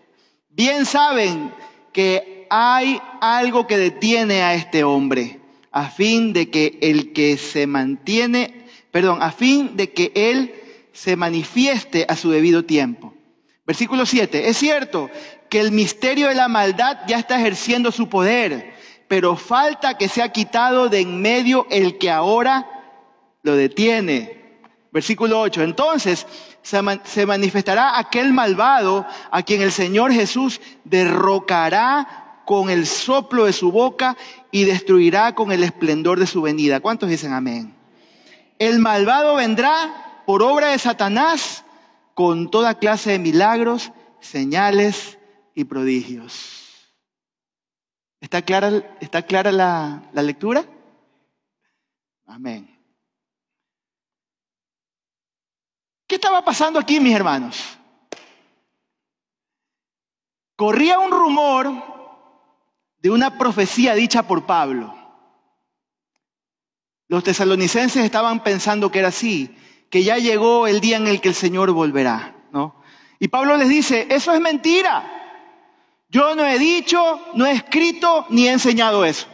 Bien 0.48 0.86
saben 0.86 1.52
que 1.92 2.46
hay 2.48 3.02
algo 3.20 3.66
que 3.66 3.78
detiene 3.78 4.42
a 4.42 4.54
este 4.54 4.84
hombre, 4.84 5.40
a 5.72 5.90
fin 5.90 6.32
de 6.32 6.50
que 6.50 6.78
el 6.82 7.12
que 7.12 7.36
se 7.36 7.66
mantiene, 7.66 8.64
perdón, 8.92 9.24
a 9.24 9.32
fin 9.32 9.76
de 9.76 9.92
que 9.92 10.12
él 10.14 10.54
se 10.92 11.16
manifieste 11.16 12.06
a 12.08 12.14
su 12.14 12.30
debido 12.30 12.64
tiempo. 12.64 13.15
Versículo 13.66 14.06
7. 14.06 14.48
Es 14.48 14.56
cierto 14.56 15.10
que 15.48 15.60
el 15.60 15.72
misterio 15.72 16.28
de 16.28 16.34
la 16.34 16.48
maldad 16.48 16.98
ya 17.06 17.18
está 17.18 17.38
ejerciendo 17.38 17.90
su 17.92 18.08
poder, 18.08 18.74
pero 19.08 19.36
falta 19.36 19.98
que 19.98 20.08
sea 20.08 20.30
quitado 20.30 20.88
de 20.88 21.00
en 21.00 21.20
medio 21.20 21.66
el 21.70 21.98
que 21.98 22.10
ahora 22.10 22.66
lo 23.42 23.56
detiene 23.56 24.36
Versículo 24.96 25.42
8. 25.42 25.62
Entonces 25.62 26.26
se 26.62 27.26
manifestará 27.26 27.98
aquel 27.98 28.32
malvado 28.32 29.04
a 29.30 29.42
quien 29.42 29.60
el 29.60 29.70
Señor 29.70 30.10
Jesús 30.10 30.58
derrocará 30.84 32.40
con 32.46 32.70
el 32.70 32.86
soplo 32.86 33.44
de 33.44 33.52
su 33.52 33.70
boca 33.70 34.16
y 34.50 34.64
destruirá 34.64 35.34
con 35.34 35.52
el 35.52 35.64
esplendor 35.64 36.18
de 36.18 36.26
su 36.26 36.40
venida. 36.40 36.80
¿Cuántos 36.80 37.10
dicen 37.10 37.34
amén? 37.34 37.74
El 38.58 38.78
malvado 38.78 39.36
vendrá 39.36 40.22
por 40.24 40.42
obra 40.42 40.68
de 40.68 40.78
Satanás 40.78 41.62
con 42.16 42.50
toda 42.50 42.78
clase 42.78 43.10
de 43.10 43.18
milagros, 43.18 43.92
señales 44.20 45.18
y 45.54 45.64
prodigios. 45.64 46.94
¿Está 48.22 48.40
clara, 48.40 48.96
está 49.02 49.20
clara 49.20 49.52
la, 49.52 50.08
la 50.14 50.22
lectura? 50.22 50.64
Amén. 52.24 52.74
¿Qué 56.06 56.14
estaba 56.14 56.42
pasando 56.42 56.78
aquí, 56.78 57.00
mis 57.00 57.14
hermanos? 57.14 57.78
Corría 60.56 60.98
un 60.98 61.10
rumor 61.10 61.70
de 62.96 63.10
una 63.10 63.36
profecía 63.36 63.94
dicha 63.94 64.22
por 64.22 64.46
Pablo. 64.46 64.96
Los 67.08 67.22
tesalonicenses 67.22 68.02
estaban 68.02 68.42
pensando 68.42 68.90
que 68.90 69.00
era 69.00 69.08
así, 69.08 69.54
que 69.90 70.02
ya 70.02 70.18
llegó 70.18 70.66
el 70.66 70.80
día 70.80 70.96
en 70.96 71.06
el 71.06 71.20
que 71.20 71.28
el 71.28 71.34
Señor 71.34 71.72
volverá, 71.72 72.34
¿no? 72.52 72.82
Y 73.18 73.28
Pablo 73.28 73.56
les 73.56 73.68
dice, 73.68 74.06
eso 74.10 74.32
es 74.32 74.40
mentira. 74.40 75.12
Yo 76.08 76.34
no 76.34 76.44
he 76.46 76.58
dicho, 76.58 77.20
no 77.34 77.46
he 77.46 77.52
escrito, 77.52 78.26
ni 78.30 78.48
he 78.48 78.52
enseñado 78.52 79.04
eso. 79.04 79.26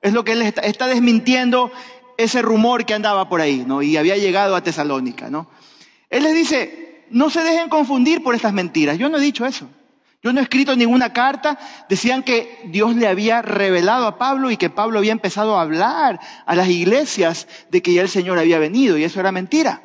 Es 0.00 0.12
lo 0.12 0.24
que 0.24 0.32
él 0.32 0.42
está, 0.42 0.62
está 0.62 0.86
desmintiendo 0.86 1.70
ese 2.16 2.42
rumor 2.42 2.84
que 2.84 2.94
andaba 2.94 3.28
por 3.28 3.40
ahí, 3.40 3.64
¿no? 3.66 3.82
Y 3.82 3.96
había 3.96 4.16
llegado 4.16 4.56
a 4.56 4.62
Tesalónica, 4.62 5.30
¿no? 5.30 5.48
Él 6.10 6.24
les 6.24 6.34
dice, 6.34 7.06
no 7.10 7.30
se 7.30 7.42
dejen 7.42 7.68
confundir 7.68 8.22
por 8.22 8.34
estas 8.34 8.52
mentiras. 8.52 8.98
Yo 8.98 9.08
no 9.08 9.18
he 9.18 9.20
dicho 9.20 9.46
eso. 9.46 9.68
Yo 10.22 10.32
no 10.32 10.40
he 10.40 10.42
escrito 10.42 10.74
ninguna 10.74 11.12
carta. 11.12 11.58
Decían 11.88 12.22
que 12.22 12.60
Dios 12.66 12.96
le 12.96 13.06
había 13.06 13.42
revelado 13.42 14.06
a 14.06 14.18
Pablo 14.18 14.50
y 14.50 14.56
que 14.56 14.70
Pablo 14.70 14.98
había 14.98 15.12
empezado 15.12 15.56
a 15.56 15.62
hablar 15.62 16.18
a 16.44 16.54
las 16.54 16.68
iglesias 16.68 17.46
de 17.70 17.82
que 17.82 17.92
ya 17.92 18.02
el 18.02 18.08
Señor 18.08 18.38
había 18.38 18.58
venido 18.58 18.98
y 18.98 19.04
eso 19.04 19.20
era 19.20 19.32
mentira. 19.32 19.82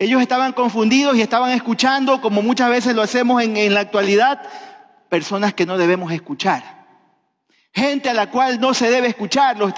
Ellos 0.00 0.22
estaban 0.22 0.54
confundidos 0.54 1.14
y 1.14 1.20
estaban 1.20 1.50
escuchando, 1.50 2.22
como 2.22 2.40
muchas 2.40 2.70
veces 2.70 2.94
lo 2.94 3.02
hacemos 3.02 3.42
en, 3.42 3.74
la 3.74 3.80
actualidad, 3.80 4.40
personas 5.10 5.52
que 5.52 5.66
no 5.66 5.76
debemos 5.76 6.10
escuchar. 6.10 6.86
Gente 7.74 8.08
a 8.08 8.14
la 8.14 8.30
cual 8.30 8.58
no 8.60 8.72
se 8.72 8.90
debe 8.90 9.08
escuchar. 9.08 9.58
Los, 9.58 9.74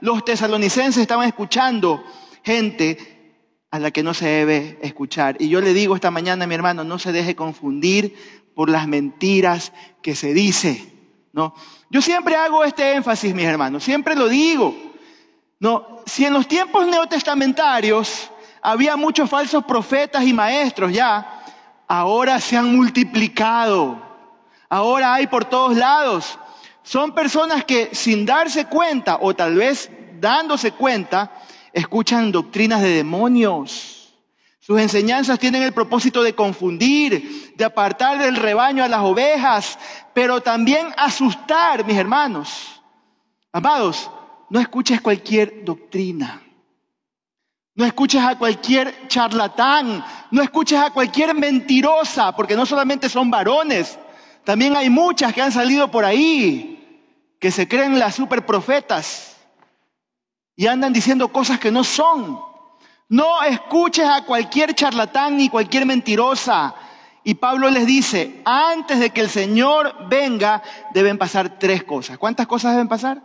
los 0.00 0.24
tesalonicenses 0.24 1.02
estaban 1.02 1.26
escuchando 1.26 2.04
gente 2.44 3.42
a 3.72 3.80
la 3.80 3.90
que 3.90 4.04
no 4.04 4.14
se 4.14 4.28
debe 4.28 4.78
escuchar. 4.82 5.36
Y 5.40 5.48
yo 5.48 5.60
le 5.60 5.74
digo 5.74 5.96
esta 5.96 6.12
mañana, 6.12 6.46
mi 6.46 6.54
hermano, 6.54 6.84
no 6.84 7.00
se 7.00 7.10
deje 7.10 7.34
confundir 7.34 8.14
por 8.54 8.70
las 8.70 8.86
mentiras 8.86 9.72
que 10.00 10.14
se 10.14 10.32
dice. 10.32 10.92
¿no? 11.32 11.54
Yo 11.90 12.00
siempre 12.00 12.36
hago 12.36 12.62
este 12.62 12.92
énfasis, 12.92 13.34
mis 13.34 13.46
hermanos, 13.46 13.82
siempre 13.82 14.14
lo 14.14 14.28
digo. 14.28 14.76
No, 15.58 16.04
si 16.06 16.24
en 16.24 16.34
los 16.34 16.46
tiempos 16.46 16.86
neotestamentarios 16.86 18.30
había 18.66 18.96
muchos 18.96 19.30
falsos 19.30 19.64
profetas 19.64 20.24
y 20.24 20.32
maestros 20.32 20.92
ya, 20.92 21.44
ahora 21.86 22.40
se 22.40 22.56
han 22.56 22.74
multiplicado. 22.74 24.02
Ahora 24.68 25.14
hay 25.14 25.28
por 25.28 25.44
todos 25.44 25.76
lados. 25.76 26.36
Son 26.82 27.14
personas 27.14 27.64
que 27.64 27.90
sin 27.92 28.26
darse 28.26 28.64
cuenta 28.64 29.18
o 29.20 29.36
tal 29.36 29.54
vez 29.54 29.88
dándose 30.18 30.72
cuenta, 30.72 31.30
escuchan 31.72 32.32
doctrinas 32.32 32.82
de 32.82 32.88
demonios. 32.88 34.12
Sus 34.58 34.80
enseñanzas 34.80 35.38
tienen 35.38 35.62
el 35.62 35.72
propósito 35.72 36.24
de 36.24 36.34
confundir, 36.34 37.54
de 37.54 37.64
apartar 37.64 38.18
del 38.18 38.34
rebaño 38.34 38.82
a 38.82 38.88
las 38.88 39.02
ovejas, 39.02 39.78
pero 40.12 40.40
también 40.40 40.88
asustar, 40.96 41.84
mis 41.84 41.96
hermanos. 41.96 42.82
Amados, 43.52 44.10
no 44.50 44.58
escuches 44.58 45.00
cualquier 45.00 45.64
doctrina. 45.64 46.42
No 47.76 47.84
escuches 47.84 48.22
a 48.22 48.36
cualquier 48.38 49.06
charlatán, 49.06 50.02
no 50.30 50.42
escuches 50.42 50.78
a 50.78 50.90
cualquier 50.90 51.34
mentirosa, 51.34 52.34
porque 52.34 52.56
no 52.56 52.64
solamente 52.64 53.10
son 53.10 53.30
varones, 53.30 53.98
también 54.44 54.74
hay 54.76 54.88
muchas 54.88 55.34
que 55.34 55.42
han 55.42 55.52
salido 55.52 55.90
por 55.90 56.04
ahí, 56.04 57.36
que 57.38 57.50
se 57.50 57.68
creen 57.68 57.98
las 57.98 58.14
superprofetas 58.14 59.36
y 60.56 60.66
andan 60.66 60.94
diciendo 60.94 61.28
cosas 61.28 61.60
que 61.60 61.70
no 61.70 61.84
son. 61.84 62.40
No 63.10 63.42
escuches 63.42 64.08
a 64.08 64.24
cualquier 64.24 64.74
charlatán 64.74 65.36
ni 65.36 65.50
cualquier 65.50 65.84
mentirosa. 65.84 66.74
Y 67.24 67.34
Pablo 67.34 67.68
les 67.68 67.86
dice, 67.86 68.40
antes 68.44 69.00
de 69.00 69.10
que 69.10 69.20
el 69.20 69.28
Señor 69.28 70.08
venga, 70.08 70.62
deben 70.94 71.18
pasar 71.18 71.58
tres 71.58 71.84
cosas. 71.84 72.16
¿Cuántas 72.16 72.46
cosas 72.46 72.72
deben 72.72 72.88
pasar? 72.88 73.20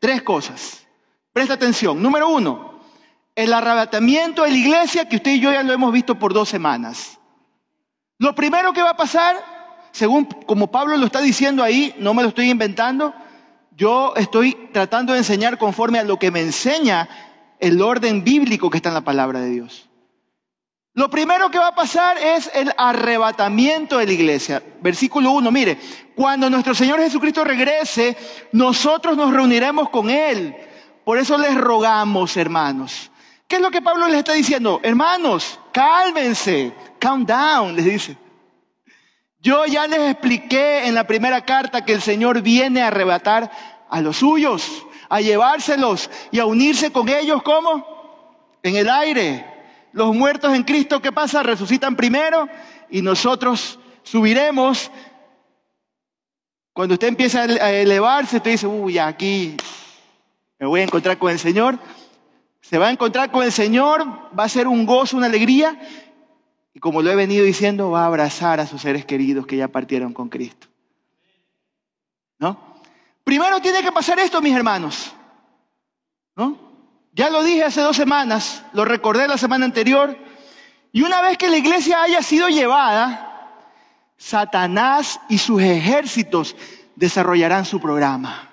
Tres 0.00 0.22
cosas. 0.22 0.84
Presta 1.32 1.54
atención. 1.54 2.02
Número 2.02 2.28
uno, 2.28 2.77
el 3.38 3.52
arrebatamiento 3.52 4.42
de 4.42 4.50
la 4.50 4.56
iglesia, 4.56 5.08
que 5.08 5.14
usted 5.14 5.30
y 5.30 5.38
yo 5.38 5.52
ya 5.52 5.62
lo 5.62 5.72
hemos 5.72 5.92
visto 5.92 6.18
por 6.18 6.34
dos 6.34 6.48
semanas. 6.48 7.20
Lo 8.18 8.34
primero 8.34 8.72
que 8.72 8.82
va 8.82 8.90
a 8.90 8.96
pasar, 8.96 9.36
según 9.92 10.24
como 10.24 10.72
Pablo 10.72 10.96
lo 10.96 11.06
está 11.06 11.20
diciendo 11.20 11.62
ahí, 11.62 11.94
no 12.00 12.14
me 12.14 12.24
lo 12.24 12.30
estoy 12.30 12.50
inventando, 12.50 13.14
yo 13.76 14.12
estoy 14.16 14.70
tratando 14.72 15.12
de 15.12 15.20
enseñar 15.20 15.56
conforme 15.56 16.00
a 16.00 16.02
lo 16.02 16.18
que 16.18 16.32
me 16.32 16.40
enseña 16.40 17.08
el 17.60 17.80
orden 17.80 18.24
bíblico 18.24 18.70
que 18.70 18.78
está 18.78 18.88
en 18.88 18.96
la 18.96 19.02
palabra 19.02 19.38
de 19.38 19.50
Dios. 19.50 19.88
Lo 20.94 21.08
primero 21.08 21.48
que 21.48 21.60
va 21.60 21.68
a 21.68 21.74
pasar 21.76 22.18
es 22.18 22.50
el 22.52 22.72
arrebatamiento 22.76 23.98
de 23.98 24.06
la 24.06 24.12
iglesia. 24.12 24.60
Versículo 24.80 25.30
1, 25.30 25.48
mire, 25.52 25.78
cuando 26.16 26.50
nuestro 26.50 26.74
Señor 26.74 26.98
Jesucristo 26.98 27.44
regrese, 27.44 28.16
nosotros 28.50 29.16
nos 29.16 29.32
reuniremos 29.32 29.90
con 29.90 30.10
Él. 30.10 30.56
Por 31.04 31.18
eso 31.18 31.38
les 31.38 31.54
rogamos, 31.54 32.36
hermanos. 32.36 33.12
¿Qué 33.48 33.56
es 33.56 33.62
lo 33.62 33.70
que 33.70 33.80
Pablo 33.80 34.06
les 34.08 34.18
está 34.18 34.34
diciendo? 34.34 34.78
Hermanos, 34.82 35.58
cálmense, 35.72 36.70
calm 36.98 37.24
down, 37.24 37.74
les 37.74 37.86
dice. 37.86 38.16
Yo 39.40 39.64
ya 39.64 39.86
les 39.86 40.10
expliqué 40.10 40.86
en 40.86 40.94
la 40.94 41.06
primera 41.06 41.42
carta 41.46 41.82
que 41.82 41.94
el 41.94 42.02
Señor 42.02 42.42
viene 42.42 42.82
a 42.82 42.88
arrebatar 42.88 43.50
a 43.88 44.02
los 44.02 44.18
suyos, 44.18 44.84
a 45.08 45.22
llevárselos 45.22 46.10
y 46.30 46.40
a 46.40 46.44
unirse 46.44 46.92
con 46.92 47.08
ellos, 47.08 47.42
¿cómo? 47.42 48.58
En 48.62 48.76
el 48.76 48.90
aire. 48.90 49.46
Los 49.92 50.14
muertos 50.14 50.52
en 50.54 50.64
Cristo, 50.64 51.00
¿qué 51.00 51.10
pasa? 51.10 51.42
Resucitan 51.42 51.96
primero 51.96 52.46
y 52.90 53.00
nosotros 53.00 53.78
subiremos. 54.02 54.90
Cuando 56.74 56.94
usted 56.94 57.08
empieza 57.08 57.42
a 57.42 57.72
elevarse, 57.72 58.36
usted 58.36 58.50
dice, 58.50 58.66
uy, 58.66 58.98
aquí 58.98 59.56
me 60.58 60.66
voy 60.66 60.80
a 60.80 60.84
encontrar 60.84 61.16
con 61.16 61.30
el 61.30 61.38
Señor. 61.38 61.78
Se 62.68 62.76
va 62.76 62.88
a 62.88 62.90
encontrar 62.90 63.30
con 63.30 63.42
el 63.42 63.50
Señor, 63.50 64.06
va 64.38 64.44
a 64.44 64.48
ser 64.50 64.68
un 64.68 64.84
gozo, 64.84 65.16
una 65.16 65.24
alegría, 65.24 65.80
y 66.74 66.80
como 66.80 67.00
lo 67.00 67.10
he 67.10 67.16
venido 67.16 67.42
diciendo, 67.42 67.90
va 67.90 68.02
a 68.02 68.06
abrazar 68.08 68.60
a 68.60 68.66
sus 68.66 68.82
seres 68.82 69.06
queridos 69.06 69.46
que 69.46 69.56
ya 69.56 69.68
partieron 69.68 70.12
con 70.12 70.28
Cristo. 70.28 70.66
¿No? 72.38 72.58
Primero 73.24 73.58
tiene 73.60 73.82
que 73.82 73.90
pasar 73.90 74.18
esto, 74.18 74.42
mis 74.42 74.54
hermanos. 74.54 75.14
¿No? 76.36 76.58
Ya 77.14 77.30
lo 77.30 77.42
dije 77.42 77.64
hace 77.64 77.80
dos 77.80 77.96
semanas, 77.96 78.62
lo 78.74 78.84
recordé 78.84 79.26
la 79.26 79.38
semana 79.38 79.64
anterior, 79.64 80.14
y 80.92 81.00
una 81.00 81.22
vez 81.22 81.38
que 81.38 81.48
la 81.48 81.56
iglesia 81.56 82.02
haya 82.02 82.20
sido 82.20 82.50
llevada, 82.50 83.64
Satanás 84.18 85.18
y 85.30 85.38
sus 85.38 85.62
ejércitos 85.62 86.54
desarrollarán 86.96 87.64
su 87.64 87.80
programa. 87.80 88.47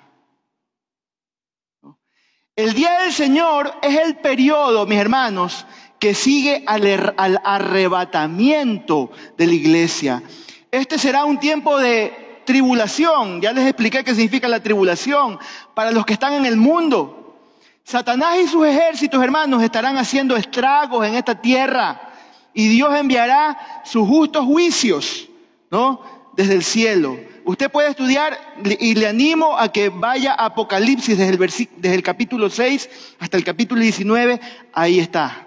El 2.56 2.72
día 2.72 3.00
del 3.00 3.12
Señor 3.12 3.70
es 3.82 4.00
el 4.00 4.16
periodo, 4.16 4.86
mis 4.86 4.98
hermanos, 4.98 5.66
que 5.98 6.14
sigue 6.14 6.64
al, 6.66 7.14
al, 7.18 7.38
arrebatamiento 7.44 9.10
de 9.36 9.46
la 9.46 9.52
iglesia. 9.52 10.22
Este 10.70 10.98
será 10.98 11.26
un 11.26 11.38
tiempo 11.38 11.76
de 11.76 12.40
tribulación. 12.46 13.42
Ya 13.42 13.52
les 13.52 13.66
expliqué 13.66 14.02
qué 14.02 14.14
significa 14.14 14.48
la 14.48 14.62
tribulación 14.62 15.38
para 15.74 15.90
los 15.90 16.06
que 16.06 16.14
están 16.14 16.32
en 16.32 16.46
el 16.46 16.56
mundo. 16.56 17.36
Satanás 17.84 18.38
y 18.42 18.48
sus 18.48 18.66
ejércitos, 18.66 19.22
hermanos, 19.22 19.62
estarán 19.62 19.98
haciendo 19.98 20.34
estragos 20.34 21.06
en 21.06 21.14
esta 21.14 21.38
tierra 21.38 22.10
y 22.54 22.68
Dios 22.68 22.96
enviará 22.96 23.82
sus 23.84 24.08
justos 24.08 24.46
juicios, 24.46 25.28
¿no? 25.70 26.00
Desde 26.34 26.54
el 26.54 26.64
cielo. 26.64 27.18
Usted 27.46 27.70
puede 27.70 27.90
estudiar 27.90 28.36
y 28.80 28.96
le 28.96 29.06
animo 29.06 29.56
a 29.56 29.70
que 29.70 29.88
vaya 29.88 30.32
a 30.32 30.46
Apocalipsis 30.46 31.16
desde 31.16 31.32
el, 31.32 31.38
desde 31.76 31.94
el 31.94 32.02
capítulo 32.02 32.50
6 32.50 33.14
hasta 33.20 33.36
el 33.36 33.44
capítulo 33.44 33.80
19. 33.80 34.40
Ahí 34.72 34.98
está. 34.98 35.46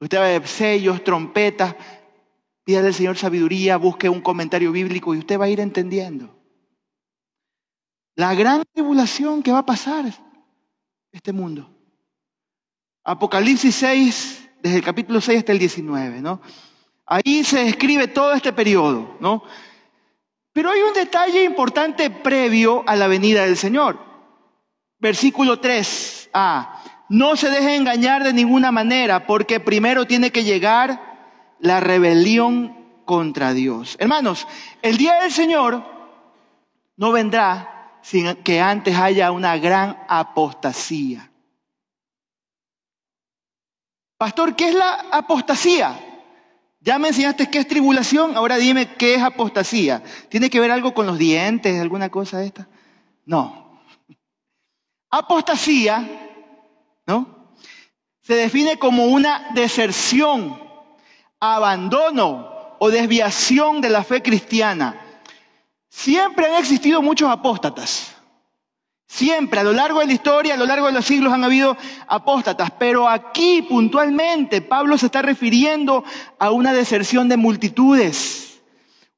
Usted 0.00 0.16
va 0.16 0.24
a 0.24 0.28
ver 0.28 0.48
sellos, 0.48 1.04
trompetas. 1.04 1.74
Pídale 2.64 2.86
al 2.86 2.94
Señor 2.94 3.18
sabiduría, 3.18 3.76
busque 3.76 4.08
un 4.08 4.22
comentario 4.22 4.72
bíblico 4.72 5.14
y 5.14 5.18
usted 5.18 5.38
va 5.38 5.44
a 5.44 5.50
ir 5.50 5.60
entendiendo. 5.60 6.34
La 8.16 8.34
gran 8.34 8.62
tribulación 8.72 9.42
que 9.42 9.52
va 9.52 9.58
a 9.58 9.66
pasar 9.66 10.06
este 11.12 11.34
mundo. 11.34 11.70
Apocalipsis 13.04 13.74
6, 13.74 14.48
desde 14.62 14.78
el 14.78 14.82
capítulo 14.82 15.20
6 15.20 15.40
hasta 15.40 15.52
el 15.52 15.58
19, 15.58 16.22
¿no? 16.22 16.40
Ahí 17.08 17.42
se 17.42 17.64
describe 17.64 18.08
todo 18.08 18.32
este 18.34 18.52
periodo, 18.52 19.16
¿no? 19.18 19.42
Pero 20.52 20.70
hay 20.70 20.80
un 20.82 20.92
detalle 20.92 21.42
importante 21.42 22.10
previo 22.10 22.84
a 22.86 22.96
la 22.96 23.06
venida 23.06 23.44
del 23.46 23.56
Señor. 23.56 23.98
Versículo 24.98 25.58
3. 25.58 26.30
a 26.34 26.82
no 27.08 27.36
se 27.36 27.48
deje 27.48 27.74
engañar 27.74 28.22
de 28.22 28.34
ninguna 28.34 28.70
manera, 28.70 29.26
porque 29.26 29.60
primero 29.60 30.06
tiene 30.06 30.30
que 30.30 30.44
llegar 30.44 31.56
la 31.58 31.80
rebelión 31.80 32.76
contra 33.06 33.54
Dios. 33.54 33.96
Hermanos, 33.98 34.46
el 34.82 34.98
día 34.98 35.22
del 35.22 35.32
Señor 35.32 35.82
no 36.96 37.12
vendrá 37.12 37.98
sin 38.02 38.34
que 38.42 38.60
antes 38.60 38.94
haya 38.96 39.32
una 39.32 39.56
gran 39.56 39.98
apostasía. 40.08 41.30
Pastor, 44.18 44.54
¿qué 44.54 44.68
es 44.68 44.74
la 44.74 45.06
apostasía? 45.10 46.07
Ya 46.88 46.98
me 46.98 47.08
enseñaste 47.08 47.50
qué 47.50 47.58
es 47.58 47.68
tribulación, 47.68 48.34
ahora 48.34 48.56
dime 48.56 48.94
qué 48.94 49.14
es 49.14 49.22
apostasía. 49.22 50.02
¿Tiene 50.30 50.48
que 50.48 50.58
ver 50.58 50.70
algo 50.70 50.94
con 50.94 51.04
los 51.04 51.18
dientes, 51.18 51.78
alguna 51.78 52.08
cosa 52.08 52.38
de 52.38 52.46
esta? 52.46 52.66
No. 53.26 53.82
Apostasía, 55.10 56.08
¿no? 57.06 57.52
Se 58.22 58.36
define 58.36 58.78
como 58.78 59.04
una 59.04 59.50
deserción, 59.52 60.58
abandono 61.38 62.76
o 62.78 62.88
desviación 62.88 63.82
de 63.82 63.90
la 63.90 64.02
fe 64.02 64.22
cristiana. 64.22 64.98
Siempre 65.90 66.46
han 66.46 66.54
existido 66.54 67.02
muchos 67.02 67.30
apóstatas. 67.30 68.16
Siempre, 69.10 69.60
a 69.60 69.64
lo 69.64 69.72
largo 69.72 70.00
de 70.00 70.06
la 70.06 70.12
historia, 70.12 70.54
a 70.54 70.56
lo 70.58 70.66
largo 70.66 70.86
de 70.86 70.92
los 70.92 71.06
siglos 71.06 71.32
han 71.32 71.42
habido 71.42 71.78
apóstatas, 72.06 72.70
pero 72.78 73.08
aquí 73.08 73.62
puntualmente 73.62 74.60
Pablo 74.60 74.98
se 74.98 75.06
está 75.06 75.22
refiriendo 75.22 76.04
a 76.38 76.50
una 76.50 76.74
deserción 76.74 77.26
de 77.26 77.38
multitudes, 77.38 78.60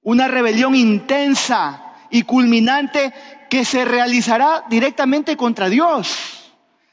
una 0.03 0.29
rebelión 0.29 0.77
intensa 0.77 1.83
y 2.09 2.23
culminante 2.23 3.13
que 3.51 3.65
se 3.65 3.85
realizará 3.85 4.65
directamente 4.71 5.37
contra 5.37 5.69
Dios. 5.69 6.53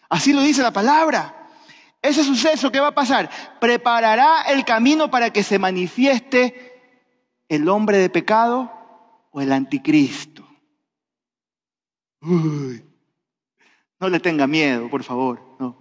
Así 0.10 0.34
lo 0.34 0.42
dice 0.42 0.64
la 0.64 0.72
palabra. 0.72 1.36
Ese 2.02 2.24
suceso 2.24 2.72
que 2.72 2.80
va 2.80 2.88
a 2.88 2.96
pasar 2.96 3.30
preparará 3.60 4.42
el 4.48 4.66
camino 4.66 5.12
para 5.12 5.32
que 5.32 5.44
se 5.44 5.60
manifieste 5.60 6.74
el 7.48 7.70
hombre 7.70 8.00
de 8.00 8.10
pecado 8.10 8.72
o 9.32 9.40
el 9.40 9.52
anticristo. 9.54 10.37
No 14.00 14.10
le 14.10 14.20
tenga 14.20 14.48
miedo, 14.48 14.90
por 14.90 15.04
favor. 15.04 15.42
No. 15.60 15.76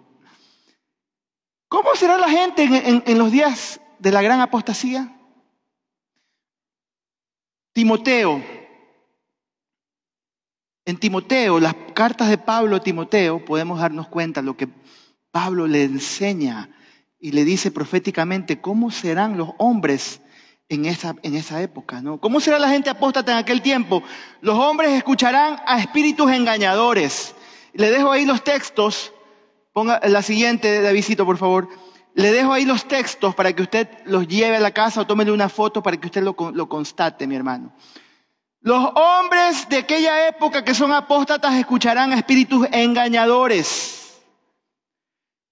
¿Cómo 1.69 1.95
será 1.95 2.17
la 2.17 2.31
gente 2.31 2.65
en, 2.65 3.03
en 3.07 3.19
los 3.19 3.31
días 3.33 3.81
de 3.99 4.13
la 4.13 4.23
gran 4.23 4.41
apostasía? 4.41 5.17
Timoteo. 7.73 8.43
En 10.85 10.97
Timoteo, 10.99 11.59
las 11.59 11.75
cartas 11.95 12.29
de 12.29 12.39
Pablo 12.39 12.77
a 12.77 12.81
Timoteo, 12.81 13.45
podemos 13.45 13.81
darnos 13.81 14.09
cuenta 14.09 14.41
de 14.41 14.47
lo 14.47 14.57
que 14.57 14.69
Pablo 15.33 15.67
le 15.67 15.83
enseña 15.83 16.71
y 17.19 17.33
le 17.33 17.45
dice 17.45 17.71
proféticamente 17.71 18.61
cómo 18.61 18.91
serán 18.91 19.37
los 19.37 19.51
hombres 19.59 20.23
en 20.69 20.87
esa, 20.87 21.15
en 21.23 21.37
esa 21.37 21.63
época, 21.63 22.01
¿no? 22.01 22.19
¿Cómo 22.19 22.41
será 22.41 22.59
la 22.59 22.69
gente 22.69 22.91
apóstata 22.91 23.33
en 23.33 23.39
aquel 23.39 23.63
tiempo? 23.63 24.03
Los 24.41 24.59
hombres 24.59 24.91
escucharán 24.93 25.61
a 25.67 25.79
espíritus 25.79 26.31
engañadores 26.31 27.37
le 27.77 27.91
dejo 27.91 28.11
ahí 28.11 28.25
los 28.25 28.43
textos. 28.43 29.13
Ponga 29.73 30.01
la 30.05 30.23
siguiente, 30.23 30.81
Davidito, 30.81 31.27
por 31.27 31.37
favor. 31.37 31.69
Le 32.15 32.33
dejo 32.33 32.53
ahí 32.53 32.65
los 32.65 32.89
textos 32.89 33.35
para 33.35 33.53
que 33.53 33.63
usted 33.63 33.89
los 34.07 34.27
lleve 34.27 34.57
a 34.57 34.61
la 34.61 34.71
casa 34.71 35.03
o 35.03 35.07
tómele 35.07 35.31
una 35.31 35.51
foto 35.51 35.83
para 35.83 35.99
que 35.99 36.07
usted 36.07 36.23
lo, 36.23 36.35
lo 36.55 36.69
constate, 36.69 37.27
mi 37.27 37.37
hermano. 37.37 37.73
Los 38.61 38.91
hombres 38.95 39.69
de 39.69 39.79
aquella 39.79 40.27
época 40.27 40.65
que 40.65 40.75
son 40.75 40.93
apóstatas 40.93 41.55
escucharán 41.55 42.13
a 42.13 42.17
espíritus 42.17 42.67
engañadores. 42.73 44.23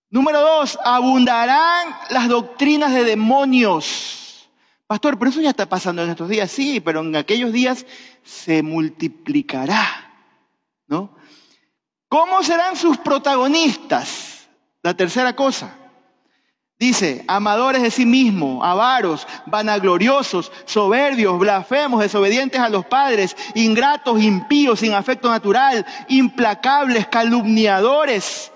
Número 0.08 0.40
dos, 0.40 0.78
abundarán 0.82 1.94
las 2.08 2.28
doctrinas 2.28 2.94
de 2.94 3.04
demonios. 3.04 4.23
Pastor, 4.86 5.18
pero 5.18 5.30
eso 5.30 5.40
ya 5.40 5.50
está 5.50 5.66
pasando 5.66 6.02
en 6.02 6.10
estos 6.10 6.28
días, 6.28 6.50
sí, 6.50 6.80
pero 6.80 7.00
en 7.00 7.16
aquellos 7.16 7.52
días 7.52 7.86
se 8.22 8.62
multiplicará, 8.62 10.12
¿no? 10.86 11.16
¿Cómo 12.08 12.42
serán 12.42 12.76
sus 12.76 12.98
protagonistas? 12.98 14.48
La 14.82 14.94
tercera 14.94 15.34
cosa. 15.34 15.74
Dice, 16.78 17.24
amadores 17.28 17.82
de 17.82 17.90
sí 17.90 18.04
mismos, 18.04 18.60
avaros, 18.62 19.26
vanagloriosos, 19.46 20.52
soberbios, 20.66 21.38
blasfemos, 21.38 22.00
desobedientes 22.00 22.60
a 22.60 22.68
los 22.68 22.84
padres, 22.84 23.36
ingratos, 23.54 24.20
impíos, 24.20 24.80
sin 24.80 24.92
afecto 24.92 25.30
natural, 25.30 25.86
implacables, 26.08 27.06
calumniadores, 27.06 28.52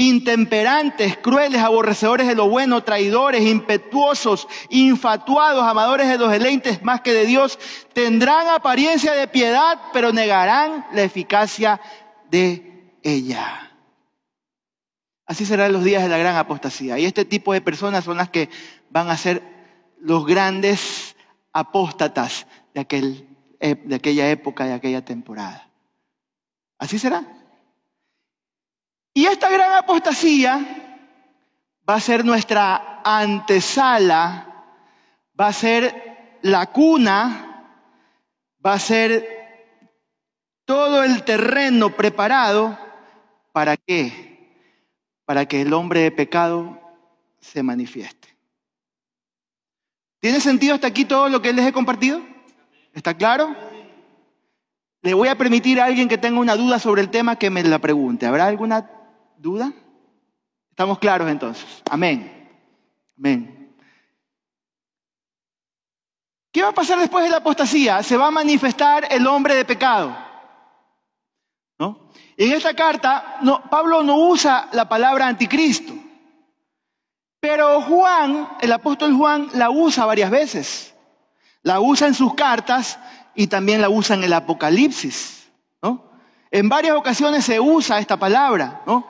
intemperantes, 0.00 1.18
crueles, 1.18 1.60
aborrecedores 1.60 2.26
de 2.26 2.34
lo 2.34 2.48
bueno, 2.48 2.82
traidores, 2.82 3.42
impetuosos, 3.42 4.48
infatuados, 4.70 5.62
amadores 5.62 6.08
de 6.08 6.16
los 6.16 6.30
deleites 6.30 6.82
más 6.82 7.02
que 7.02 7.12
de 7.12 7.26
Dios, 7.26 7.58
tendrán 7.92 8.48
apariencia 8.48 9.12
de 9.12 9.28
piedad, 9.28 9.78
pero 9.92 10.10
negarán 10.10 10.86
la 10.94 11.02
eficacia 11.02 11.82
de 12.30 12.96
ella. 13.02 13.72
Así 15.26 15.44
serán 15.44 15.72
los 15.72 15.84
días 15.84 16.02
de 16.02 16.08
la 16.08 16.16
gran 16.16 16.36
apostasía. 16.36 16.98
Y 16.98 17.04
este 17.04 17.26
tipo 17.26 17.52
de 17.52 17.60
personas 17.60 18.04
son 18.04 18.16
las 18.16 18.30
que 18.30 18.48
van 18.88 19.10
a 19.10 19.18
ser 19.18 19.42
los 20.00 20.24
grandes 20.24 21.14
apóstatas 21.52 22.46
de, 22.72 22.86
eh, 23.60 23.74
de 23.84 23.94
aquella 23.94 24.30
época, 24.30 24.64
de 24.64 24.72
aquella 24.72 25.04
temporada. 25.04 25.68
Así 26.78 26.98
será. 26.98 27.39
Y 29.12 29.26
esta 29.26 29.50
gran 29.50 29.72
apostasía 29.72 30.80
va 31.88 31.94
a 31.94 32.00
ser 32.00 32.24
nuestra 32.24 33.00
antesala, 33.04 34.46
va 35.38 35.48
a 35.48 35.52
ser 35.52 36.38
la 36.42 36.66
cuna, 36.66 37.64
va 38.64 38.74
a 38.74 38.78
ser 38.78 39.40
todo 40.64 41.02
el 41.02 41.24
terreno 41.24 41.90
preparado 41.90 42.78
para 43.52 43.76
qué? 43.76 44.68
Para 45.24 45.46
que 45.46 45.62
el 45.62 45.72
hombre 45.72 46.02
de 46.02 46.12
pecado 46.12 46.80
se 47.40 47.62
manifieste. 47.62 48.28
¿Tiene 50.20 50.40
sentido 50.40 50.74
hasta 50.74 50.86
aquí 50.86 51.04
todo 51.04 51.28
lo 51.28 51.42
que 51.42 51.52
les 51.52 51.66
he 51.66 51.72
compartido? 51.72 52.20
¿Está 52.92 53.14
claro? 53.14 53.56
Le 55.02 55.14
voy 55.14 55.28
a 55.28 55.38
permitir 55.38 55.80
a 55.80 55.86
alguien 55.86 56.08
que 56.08 56.18
tenga 56.18 56.38
una 56.38 56.56
duda 56.56 56.78
sobre 56.78 57.00
el 57.00 57.08
tema 57.08 57.36
que 57.36 57.48
me 57.48 57.62
la 57.62 57.78
pregunte. 57.78 58.26
¿Habrá 58.26 58.46
alguna 58.46 58.99
duda? 59.40 59.72
¿Estamos 60.70 60.98
claros 60.98 61.30
entonces? 61.30 61.82
Amén. 61.90 62.48
Amén. 63.18 63.74
¿Qué 66.52 66.62
va 66.62 66.70
a 66.70 66.74
pasar 66.74 66.98
después 66.98 67.24
de 67.24 67.30
la 67.30 67.38
apostasía? 67.38 68.02
Se 68.02 68.16
va 68.16 68.26
a 68.26 68.32
manifestar 68.32 69.06
el 69.10 69.26
hombre 69.26 69.54
de 69.54 69.64
pecado. 69.64 70.16
¿No? 71.78 72.10
En 72.36 72.52
esta 72.52 72.74
carta, 72.74 73.40
Pablo 73.70 74.02
no 74.02 74.16
usa 74.16 74.68
la 74.72 74.88
palabra 74.88 75.26
anticristo, 75.26 75.94
pero 77.40 77.80
Juan, 77.82 78.56
el 78.60 78.72
apóstol 78.72 79.14
Juan, 79.14 79.48
la 79.54 79.70
usa 79.70 80.04
varias 80.04 80.30
veces. 80.30 80.94
La 81.62 81.80
usa 81.80 82.08
en 82.08 82.14
sus 82.14 82.34
cartas 82.34 82.98
y 83.34 83.46
también 83.46 83.80
la 83.80 83.88
usa 83.88 84.16
en 84.16 84.24
el 84.24 84.32
Apocalipsis. 84.32 85.50
¿no? 85.82 86.10
En 86.50 86.68
varias 86.68 86.96
ocasiones 86.96 87.44
se 87.44 87.60
usa 87.60 87.98
esta 87.98 88.18
palabra. 88.18 88.82
¿no? 88.86 89.06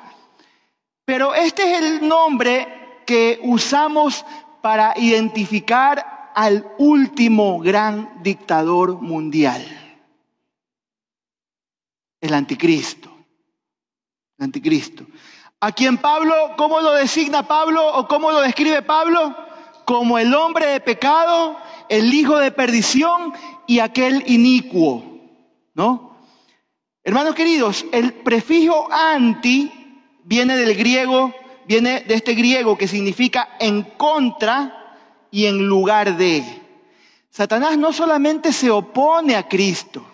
Pero 1.10 1.34
este 1.34 1.64
es 1.64 1.82
el 1.82 2.06
nombre 2.06 3.02
que 3.04 3.40
usamos 3.42 4.24
para 4.62 4.96
identificar 4.96 6.30
al 6.36 6.64
último 6.78 7.58
gran 7.58 8.22
dictador 8.22 9.02
mundial. 9.02 9.60
El 12.20 12.32
anticristo. 12.32 13.10
El 14.38 14.44
anticristo. 14.44 15.04
A 15.58 15.72
quien 15.72 15.98
Pablo, 15.98 16.32
¿cómo 16.56 16.80
lo 16.80 16.92
designa 16.92 17.42
Pablo 17.42 17.92
o 17.92 18.06
cómo 18.06 18.30
lo 18.30 18.42
describe 18.42 18.80
Pablo? 18.82 19.34
Como 19.84 20.16
el 20.16 20.32
hombre 20.32 20.66
de 20.66 20.80
pecado, 20.80 21.56
el 21.88 22.14
hijo 22.14 22.38
de 22.38 22.52
perdición 22.52 23.32
y 23.66 23.80
aquel 23.80 24.22
inicuo, 24.30 25.02
¿no? 25.74 26.18
Hermanos 27.02 27.34
queridos, 27.34 27.84
el 27.90 28.12
prefijo 28.12 28.86
anti 28.92 29.79
viene 30.24 30.56
del 30.56 30.76
griego, 30.76 31.34
viene 31.66 32.00
de 32.00 32.14
este 32.14 32.34
griego 32.34 32.76
que 32.76 32.88
significa 32.88 33.56
en 33.58 33.82
contra 33.82 34.96
y 35.30 35.46
en 35.46 35.66
lugar 35.66 36.16
de. 36.16 36.44
Satanás 37.30 37.78
no 37.78 37.92
solamente 37.92 38.52
se 38.52 38.70
opone 38.70 39.36
a 39.36 39.48
Cristo, 39.48 40.04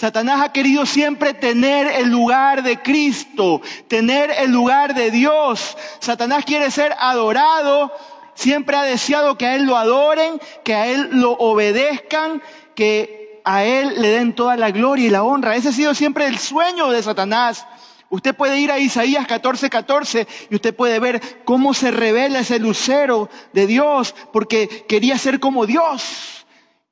Satanás 0.00 0.40
ha 0.40 0.50
querido 0.50 0.86
siempre 0.86 1.34
tener 1.34 1.86
el 1.86 2.08
lugar 2.08 2.62
de 2.62 2.80
Cristo, 2.80 3.60
tener 3.86 4.30
el 4.30 4.50
lugar 4.50 4.94
de 4.94 5.10
Dios. 5.10 5.76
Satanás 5.98 6.46
quiere 6.46 6.70
ser 6.70 6.96
adorado, 6.98 7.92
siempre 8.32 8.78
ha 8.78 8.82
deseado 8.82 9.36
que 9.36 9.44
a 9.44 9.56
Él 9.56 9.64
lo 9.64 9.76
adoren, 9.76 10.40
que 10.64 10.74
a 10.74 10.86
Él 10.86 11.10
lo 11.12 11.32
obedezcan, 11.32 12.42
que 12.74 13.42
a 13.44 13.64
Él 13.64 14.00
le 14.00 14.08
den 14.08 14.34
toda 14.34 14.56
la 14.56 14.70
gloria 14.70 15.06
y 15.06 15.10
la 15.10 15.22
honra. 15.22 15.54
Ese 15.54 15.68
ha 15.68 15.72
sido 15.72 15.94
siempre 15.94 16.26
el 16.28 16.38
sueño 16.38 16.88
de 16.88 17.02
Satanás. 17.02 17.66
Usted 18.10 18.34
puede 18.34 18.58
ir 18.58 18.70
a 18.70 18.78
Isaías 18.78 19.26
14, 19.26 19.70
14 19.70 20.26
y 20.50 20.54
usted 20.56 20.74
puede 20.74 20.98
ver 20.98 21.42
cómo 21.44 21.72
se 21.72 21.90
revela 21.90 22.40
ese 22.40 22.58
lucero 22.58 23.30
de 23.52 23.66
Dios 23.66 24.14
porque 24.32 24.84
quería 24.88 25.16
ser 25.16 25.40
como 25.40 25.64
Dios. 25.64 26.44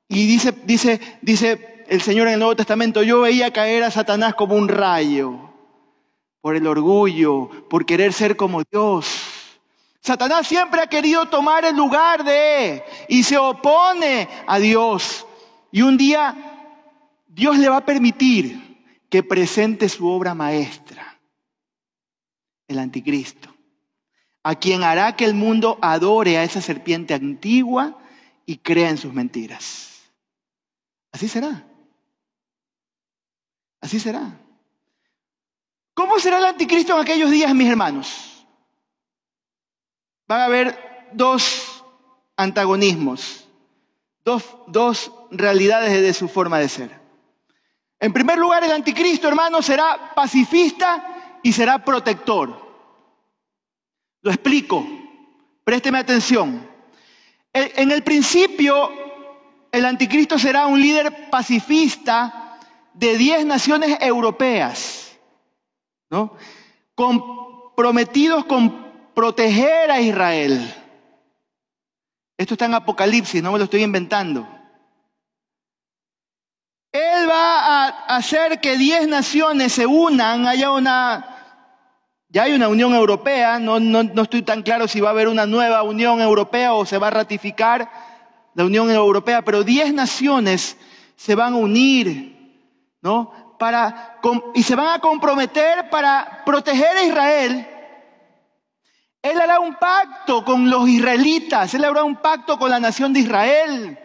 Y 0.07 0.25
dice, 0.25 0.53
dice, 0.63 0.99
dice 1.21 1.85
el 1.87 2.01
Señor 2.01 2.27
en 2.27 2.33
el 2.33 2.39
Nuevo 2.39 2.55
Testamento, 2.55 3.03
yo 3.03 3.21
veía 3.21 3.51
caer 3.51 3.83
a 3.83 3.91
Satanás 3.91 4.33
como 4.33 4.55
un 4.55 4.69
rayo, 4.69 5.51
por 6.41 6.55
el 6.55 6.65
orgullo, 6.65 7.49
por 7.69 7.85
querer 7.85 8.13
ser 8.13 8.37
como 8.37 8.63
Dios. 8.63 9.07
Satanás 10.01 10.47
siempre 10.47 10.81
ha 10.81 10.87
querido 10.87 11.27
tomar 11.27 11.65
el 11.65 11.75
lugar 11.75 12.23
de 12.23 12.83
y 13.09 13.23
se 13.23 13.37
opone 13.37 14.27
a 14.47 14.57
Dios. 14.57 15.27
Y 15.71 15.81
un 15.81 15.97
día 15.97 16.33
Dios 17.27 17.57
le 17.57 17.69
va 17.69 17.77
a 17.77 17.85
permitir 17.85 18.69
que 19.09 19.23
presente 19.23 19.89
su 19.89 20.07
obra 20.07 20.33
maestra, 20.33 21.08
el 22.69 22.79
anticristo, 22.79 23.53
a 24.43 24.55
quien 24.55 24.83
hará 24.83 25.17
que 25.17 25.25
el 25.25 25.33
mundo 25.33 25.77
adore 25.81 26.37
a 26.37 26.43
esa 26.43 26.61
serpiente 26.61 27.13
antigua 27.13 27.97
y 28.45 28.57
crea 28.57 28.89
en 28.89 28.97
sus 28.97 29.13
mentiras. 29.13 30.11
Así 31.11 31.27
será. 31.27 31.65
Así 33.81 33.99
será. 33.99 34.39
¿Cómo 35.93 36.19
será 36.19 36.37
el 36.37 36.45
anticristo 36.45 36.95
en 36.95 37.01
aquellos 37.01 37.31
días, 37.31 37.53
mis 37.53 37.69
hermanos? 37.69 38.45
Van 40.27 40.41
a 40.41 40.45
haber 40.45 41.09
dos 41.11 41.83
antagonismos, 42.37 43.47
dos, 44.23 44.45
dos 44.67 45.11
realidades 45.31 46.01
de 46.01 46.13
su 46.13 46.29
forma 46.29 46.59
de 46.59 46.69
ser. 46.69 46.99
En 47.99 48.13
primer 48.13 48.37
lugar, 48.37 48.63
el 48.63 48.71
anticristo, 48.71 49.27
hermano, 49.27 49.61
será 49.61 50.13
pacifista 50.15 51.08
y 51.43 51.53
será 51.53 51.83
protector. 51.83 52.69
Lo 54.21 54.31
explico, 54.31 54.85
présteme 55.63 55.99
atención. 55.99 56.67
En 57.53 57.91
el 57.91 58.03
principio, 58.03 58.91
el 59.71 59.85
anticristo 59.85 60.37
será 60.37 60.67
un 60.67 60.81
líder 60.81 61.29
pacifista 61.29 62.59
de 62.93 63.17
10 63.17 63.45
naciones 63.45 63.97
europeas, 64.01 65.17
¿no? 66.09 66.35
comprometidos 66.95 68.45
con 68.45 68.89
proteger 69.13 69.89
a 69.89 70.01
Israel. 70.01 70.73
Esto 72.37 72.53
está 72.55 72.65
en 72.65 72.73
Apocalipsis, 72.73 73.41
no 73.41 73.51
me 73.51 73.57
lo 73.57 73.65
estoy 73.65 73.83
inventando. 73.83 74.58
Él 76.91 77.29
va 77.29 77.85
a 77.85 78.15
hacer 78.15 78.59
que 78.59 78.77
10 78.77 79.07
naciones 79.07 79.73
se 79.73 79.85
unan, 79.85 80.47
haya 80.47 80.71
una, 80.71 81.55
ya 82.29 82.43
hay 82.43 82.53
una 82.53 82.67
Unión 82.67 82.95
Europea, 82.95 83.59
no, 83.59 83.79
no, 83.79 84.03
no 84.03 84.21
estoy 84.23 84.41
tan 84.41 84.63
claro 84.63 84.87
si 84.87 84.99
va 84.99 85.09
a 85.09 85.11
haber 85.11 85.27
una 85.27 85.45
nueva 85.45 85.83
Unión 85.83 86.19
Europea 86.19 86.73
o 86.73 86.85
se 86.85 86.97
va 86.97 87.07
a 87.07 87.11
ratificar 87.11 87.89
la 88.55 88.65
Unión 88.65 88.89
Europea, 88.89 89.43
pero 89.43 89.63
10 89.63 89.93
naciones 89.93 90.77
se 91.15 91.35
van 91.35 91.53
a 91.53 91.57
unir 91.57 92.39
¿no? 93.01 93.55
Para, 93.57 94.19
y 94.53 94.63
se 94.63 94.75
van 94.75 94.95
a 94.95 94.99
comprometer 94.99 95.89
para 95.89 96.43
proteger 96.45 96.97
a 96.97 97.03
Israel. 97.03 97.67
Él 99.21 99.41
hará 99.41 99.59
un 99.59 99.75
pacto 99.75 100.45
con 100.45 100.69
los 100.69 100.87
israelitas, 100.87 101.73
él 101.73 101.83
hará 101.83 102.03
un 102.03 102.15
pacto 102.17 102.57
con 102.57 102.69
la 102.69 102.79
nación 102.79 103.11
de 103.11 103.19
Israel, 103.19 103.99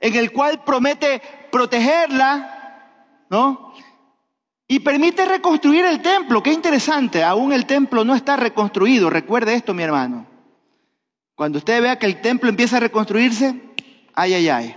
en 0.00 0.14
el 0.14 0.30
cual 0.32 0.62
promete 0.62 1.22
protegerla, 1.50 3.26
¿no? 3.30 3.74
Y 4.66 4.80
permite 4.80 5.24
reconstruir 5.24 5.84
el 5.84 6.02
templo. 6.02 6.42
Qué 6.42 6.52
interesante, 6.52 7.24
aún 7.24 7.52
el 7.52 7.66
templo 7.66 8.04
no 8.04 8.14
está 8.14 8.36
reconstruido. 8.36 9.08
Recuerde 9.08 9.54
esto, 9.54 9.72
mi 9.74 9.82
hermano. 9.82 10.26
Cuando 11.34 11.58
usted 11.58 11.80
vea 11.80 11.98
que 11.98 12.06
el 12.06 12.20
templo 12.20 12.48
empieza 12.48 12.76
a 12.76 12.80
reconstruirse, 12.80 13.54
ay, 14.14 14.34
ay, 14.34 14.48
ay. 14.48 14.76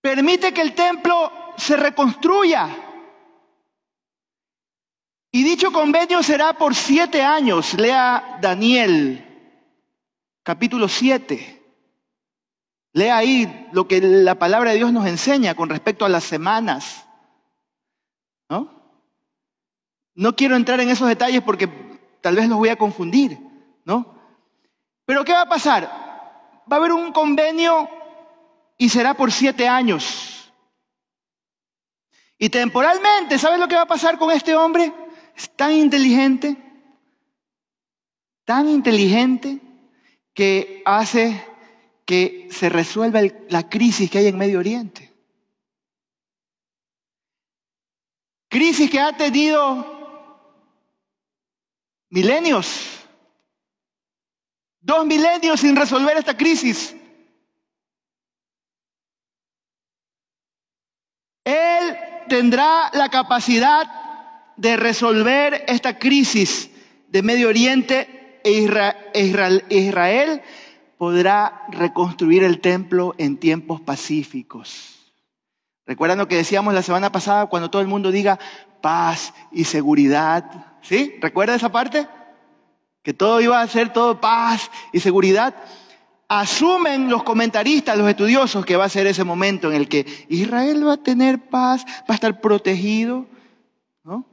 Permite 0.00 0.52
que 0.52 0.62
el 0.62 0.74
templo 0.74 1.30
se 1.56 1.76
reconstruya. 1.76 2.68
Y 5.30 5.44
dicho 5.44 5.70
convenio 5.72 6.22
será 6.22 6.54
por 6.54 6.74
siete 6.74 7.22
años. 7.22 7.74
Lea 7.74 8.38
Daniel, 8.40 9.24
capítulo 10.42 10.88
7. 10.88 11.59
Lea 12.92 13.16
ahí 13.16 13.68
lo 13.72 13.86
que 13.86 14.00
la 14.00 14.34
palabra 14.36 14.70
de 14.70 14.78
Dios 14.78 14.92
nos 14.92 15.06
enseña 15.06 15.54
con 15.54 15.68
respecto 15.68 16.04
a 16.04 16.08
las 16.08 16.24
semanas. 16.24 17.06
¿No? 18.48 18.68
No 20.14 20.34
quiero 20.34 20.56
entrar 20.56 20.80
en 20.80 20.88
esos 20.88 21.08
detalles 21.08 21.42
porque 21.42 21.68
tal 22.20 22.36
vez 22.36 22.48
los 22.48 22.58
voy 22.58 22.68
a 22.68 22.76
confundir, 22.76 23.38
¿no? 23.84 24.14
Pero 25.04 25.24
¿qué 25.24 25.32
va 25.32 25.42
a 25.42 25.48
pasar? 25.48 25.84
Va 26.70 26.76
a 26.76 26.78
haber 26.78 26.92
un 26.92 27.12
convenio 27.12 27.88
y 28.76 28.88
será 28.88 29.14
por 29.14 29.30
siete 29.30 29.68
años. 29.68 30.52
Y 32.38 32.48
temporalmente, 32.48 33.38
¿sabes 33.38 33.60
lo 33.60 33.68
que 33.68 33.76
va 33.76 33.82
a 33.82 33.86
pasar 33.86 34.18
con 34.18 34.30
este 34.30 34.56
hombre? 34.56 34.92
Es 35.36 35.54
tan 35.56 35.72
inteligente, 35.72 36.56
tan 38.44 38.68
inteligente, 38.68 39.60
que 40.32 40.82
hace 40.86 41.44
que 42.10 42.48
se 42.50 42.68
resuelva 42.68 43.20
la 43.50 43.68
crisis 43.68 44.10
que 44.10 44.18
hay 44.18 44.26
en 44.26 44.36
Medio 44.36 44.58
Oriente. 44.58 45.14
Crisis 48.48 48.90
que 48.90 48.98
ha 48.98 49.16
tenido 49.16 49.86
milenios, 52.08 53.06
dos 54.80 55.06
milenios 55.06 55.60
sin 55.60 55.76
resolver 55.76 56.16
esta 56.16 56.36
crisis. 56.36 56.96
Él 61.44 61.96
tendrá 62.28 62.90
la 62.92 63.08
capacidad 63.08 64.54
de 64.56 64.76
resolver 64.76 65.64
esta 65.68 65.96
crisis 65.96 66.70
de 67.06 67.22
Medio 67.22 67.46
Oriente 67.46 68.40
e 68.42 68.50
Israel, 68.50 69.64
Israel 69.68 70.42
podrá 71.00 71.64
reconstruir 71.70 72.44
el 72.44 72.60
templo 72.60 73.14
en 73.16 73.38
tiempos 73.38 73.80
pacíficos. 73.80 74.98
¿Recuerdan 75.86 76.18
lo 76.18 76.28
que 76.28 76.36
decíamos 76.36 76.74
la 76.74 76.82
semana 76.82 77.10
pasada 77.10 77.46
cuando 77.46 77.70
todo 77.70 77.80
el 77.80 77.88
mundo 77.88 78.10
diga 78.10 78.38
paz 78.82 79.32
y 79.50 79.64
seguridad? 79.64 80.76
¿Sí? 80.82 81.14
¿Recuerda 81.22 81.54
esa 81.54 81.72
parte? 81.72 82.06
Que 83.02 83.14
todo 83.14 83.40
iba 83.40 83.62
a 83.62 83.66
ser 83.66 83.94
todo 83.94 84.20
paz 84.20 84.70
y 84.92 85.00
seguridad. 85.00 85.54
Asumen 86.28 87.08
los 87.08 87.22
comentaristas, 87.22 87.96
los 87.96 88.06
estudiosos, 88.06 88.66
que 88.66 88.76
va 88.76 88.84
a 88.84 88.90
ser 88.90 89.06
ese 89.06 89.24
momento 89.24 89.70
en 89.70 89.76
el 89.76 89.88
que 89.88 90.26
Israel 90.28 90.86
va 90.86 90.92
a 90.92 91.02
tener 91.02 91.48
paz, 91.48 91.82
va 92.00 92.08
a 92.08 92.14
estar 92.14 92.42
protegido. 92.42 93.24
¿no? 94.04 94.26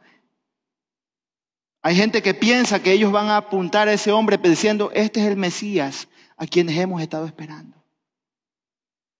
Hay 1.81 1.95
gente 1.95 2.21
que 2.21 2.33
piensa 2.33 2.83
que 2.83 2.91
ellos 2.91 3.13
van 3.13 3.27
a 3.27 3.37
apuntar 3.37 3.87
a 3.87 3.93
ese 3.93 4.11
hombre 4.11 4.37
diciendo, 4.37 4.91
este 4.93 5.21
es 5.21 5.27
el 5.27 5.37
Mesías 5.37 6.09
a 6.37 6.47
quienes 6.47 6.77
hemos 6.77 7.01
estado 7.01 7.25
esperando. 7.25 7.83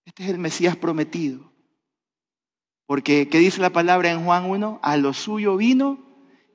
Este 0.04 0.24
es 0.24 0.30
el 0.30 0.38
Mesías 0.38 0.76
prometido. 0.76 1.52
Porque, 2.86 3.28
¿qué 3.28 3.38
dice 3.38 3.60
la 3.60 3.70
palabra 3.70 4.10
en 4.10 4.24
Juan 4.24 4.46
1? 4.46 4.80
A 4.82 4.96
lo 4.96 5.12
suyo 5.12 5.56
vino 5.56 5.98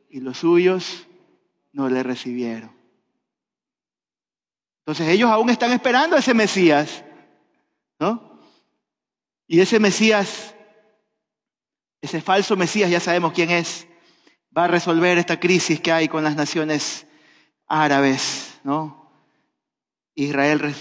y 0.09 0.19
los 0.19 0.39
suyos 0.39 1.07
no 1.71 1.89
le 1.89 2.01
recibieron. 2.01 2.71
Entonces 4.79 5.07
ellos 5.09 5.29
aún 5.29 5.49
están 5.49 5.71
esperando 5.71 6.15
a 6.15 6.19
ese 6.19 6.33
Mesías, 6.33 7.03
¿no? 7.99 8.41
Y 9.47 9.59
ese 9.59 9.79
Mesías, 9.79 10.55
ese 12.01 12.21
falso 12.21 12.55
Mesías, 12.57 12.89
ya 12.89 12.99
sabemos 12.99 13.33
quién 13.33 13.51
es, 13.51 13.87
va 14.55 14.65
a 14.65 14.67
resolver 14.67 15.17
esta 15.17 15.39
crisis 15.39 15.79
que 15.79 15.91
hay 15.91 16.07
con 16.07 16.23
las 16.23 16.35
naciones 16.35 17.05
árabes, 17.67 18.59
¿no? 18.63 19.02
Israel 20.15 20.75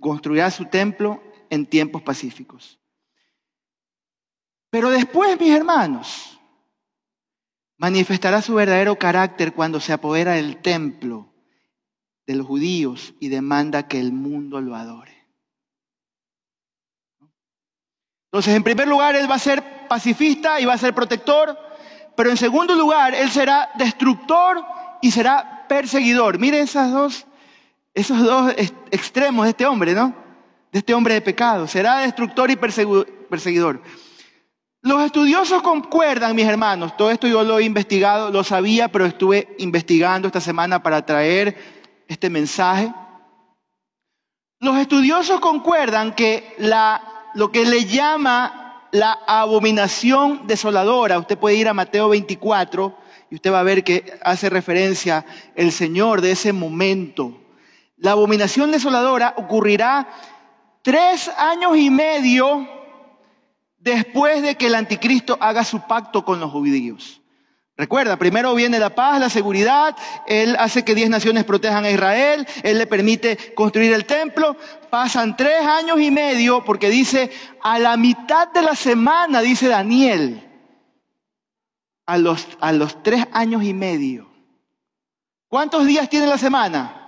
construirá 0.00 0.50
su 0.50 0.66
templo 0.66 1.22
en 1.50 1.66
tiempos 1.66 2.02
pacíficos. 2.02 2.78
Pero 4.70 4.90
después, 4.90 5.38
mis 5.40 5.52
hermanos, 5.52 6.40
manifestará 7.76 8.42
su 8.42 8.54
verdadero 8.54 8.96
carácter 8.96 9.52
cuando 9.52 9.80
se 9.80 9.92
apodera 9.92 10.32
del 10.32 10.60
templo 10.60 11.32
de 12.26 12.34
los 12.34 12.46
judíos 12.46 13.14
y 13.20 13.28
demanda 13.28 13.86
que 13.86 14.00
el 14.00 14.12
mundo 14.12 14.60
lo 14.60 14.74
adore. 14.74 15.14
Entonces, 18.26 18.54
en 18.54 18.64
primer 18.64 18.88
lugar, 18.88 19.14
él 19.14 19.30
va 19.30 19.36
a 19.36 19.38
ser 19.38 19.86
pacifista 19.86 20.60
y 20.60 20.64
va 20.64 20.72
a 20.72 20.78
ser 20.78 20.92
protector, 20.92 21.56
pero 22.16 22.30
en 22.30 22.36
segundo 22.36 22.74
lugar, 22.74 23.14
él 23.14 23.30
será 23.30 23.70
destructor 23.76 24.64
y 25.00 25.10
será 25.12 25.66
perseguidor. 25.68 26.38
Mire 26.38 26.60
esas 26.60 26.90
dos, 26.90 27.26
esos 27.94 28.20
dos 28.22 28.52
extremos 28.90 29.44
de 29.44 29.50
este 29.50 29.66
hombre, 29.66 29.94
¿no? 29.94 30.14
De 30.72 30.80
este 30.80 30.92
hombre 30.92 31.14
de 31.14 31.20
pecado. 31.20 31.66
Será 31.68 31.98
destructor 31.98 32.50
y 32.50 32.56
perseguidor. 32.56 33.80
Los 34.82 35.02
estudiosos 35.02 35.62
concuerdan, 35.62 36.36
mis 36.36 36.46
hermanos, 36.46 36.96
todo 36.96 37.10
esto 37.10 37.26
yo 37.26 37.42
lo 37.42 37.58
he 37.58 37.64
investigado, 37.64 38.30
lo 38.30 38.44
sabía, 38.44 38.88
pero 38.88 39.06
estuve 39.06 39.54
investigando 39.58 40.26
esta 40.26 40.42
semana 40.42 40.82
para 40.82 41.06
traer 41.06 41.56
este 42.06 42.28
mensaje. 42.28 42.92
Los 44.60 44.76
estudiosos 44.76 45.40
concuerdan 45.40 46.14
que 46.14 46.54
lo 47.34 47.50
que 47.50 47.64
le 47.64 47.86
llama 47.86 48.88
la 48.92 49.18
abominación 49.26 50.46
desoladora, 50.46 51.18
usted 51.18 51.38
puede 51.38 51.56
ir 51.56 51.68
a 51.68 51.74
Mateo 51.74 52.10
24 52.10 52.96
y 53.30 53.36
usted 53.36 53.52
va 53.52 53.60
a 53.60 53.64
ver 53.64 53.84
que 53.84 54.18
hace 54.22 54.50
referencia 54.50 55.24
el 55.54 55.72
Señor 55.72 56.20
de 56.20 56.32
ese 56.32 56.52
momento. 56.52 57.40
La 57.96 58.12
abominación 58.12 58.70
desoladora 58.70 59.34
ocurrirá 59.36 60.08
tres 60.82 61.28
años 61.36 61.76
y 61.76 61.90
medio 61.90 62.68
después 63.78 64.42
de 64.42 64.56
que 64.56 64.66
el 64.66 64.74
anticristo 64.74 65.36
haga 65.40 65.64
su 65.64 65.80
pacto 65.80 66.24
con 66.24 66.40
los 66.40 66.50
judíos. 66.50 67.20
Recuerda, 67.76 68.16
primero 68.16 68.54
viene 68.54 68.78
la 68.78 68.94
paz, 68.94 69.18
la 69.18 69.28
seguridad, 69.28 69.96
Él 70.28 70.56
hace 70.60 70.84
que 70.84 70.94
diez 70.94 71.10
naciones 71.10 71.44
protejan 71.44 71.84
a 71.84 71.90
Israel, 71.90 72.46
Él 72.62 72.78
le 72.78 72.86
permite 72.86 73.52
construir 73.54 73.92
el 73.92 74.04
templo, 74.04 74.56
pasan 74.90 75.36
tres 75.36 75.60
años 75.66 76.00
y 76.00 76.12
medio, 76.12 76.64
porque 76.64 76.88
dice, 76.88 77.32
a 77.62 77.80
la 77.80 77.96
mitad 77.96 78.52
de 78.52 78.62
la 78.62 78.76
semana, 78.76 79.40
dice 79.40 79.66
Daniel, 79.66 80.48
a 82.06 82.16
los, 82.16 82.46
a 82.60 82.72
los 82.72 83.02
tres 83.02 83.26
años 83.32 83.64
y 83.64 83.74
medio. 83.74 84.30
¿Cuántos 85.48 85.84
días 85.84 86.08
tiene 86.08 86.28
la 86.28 86.38
semana? 86.38 87.03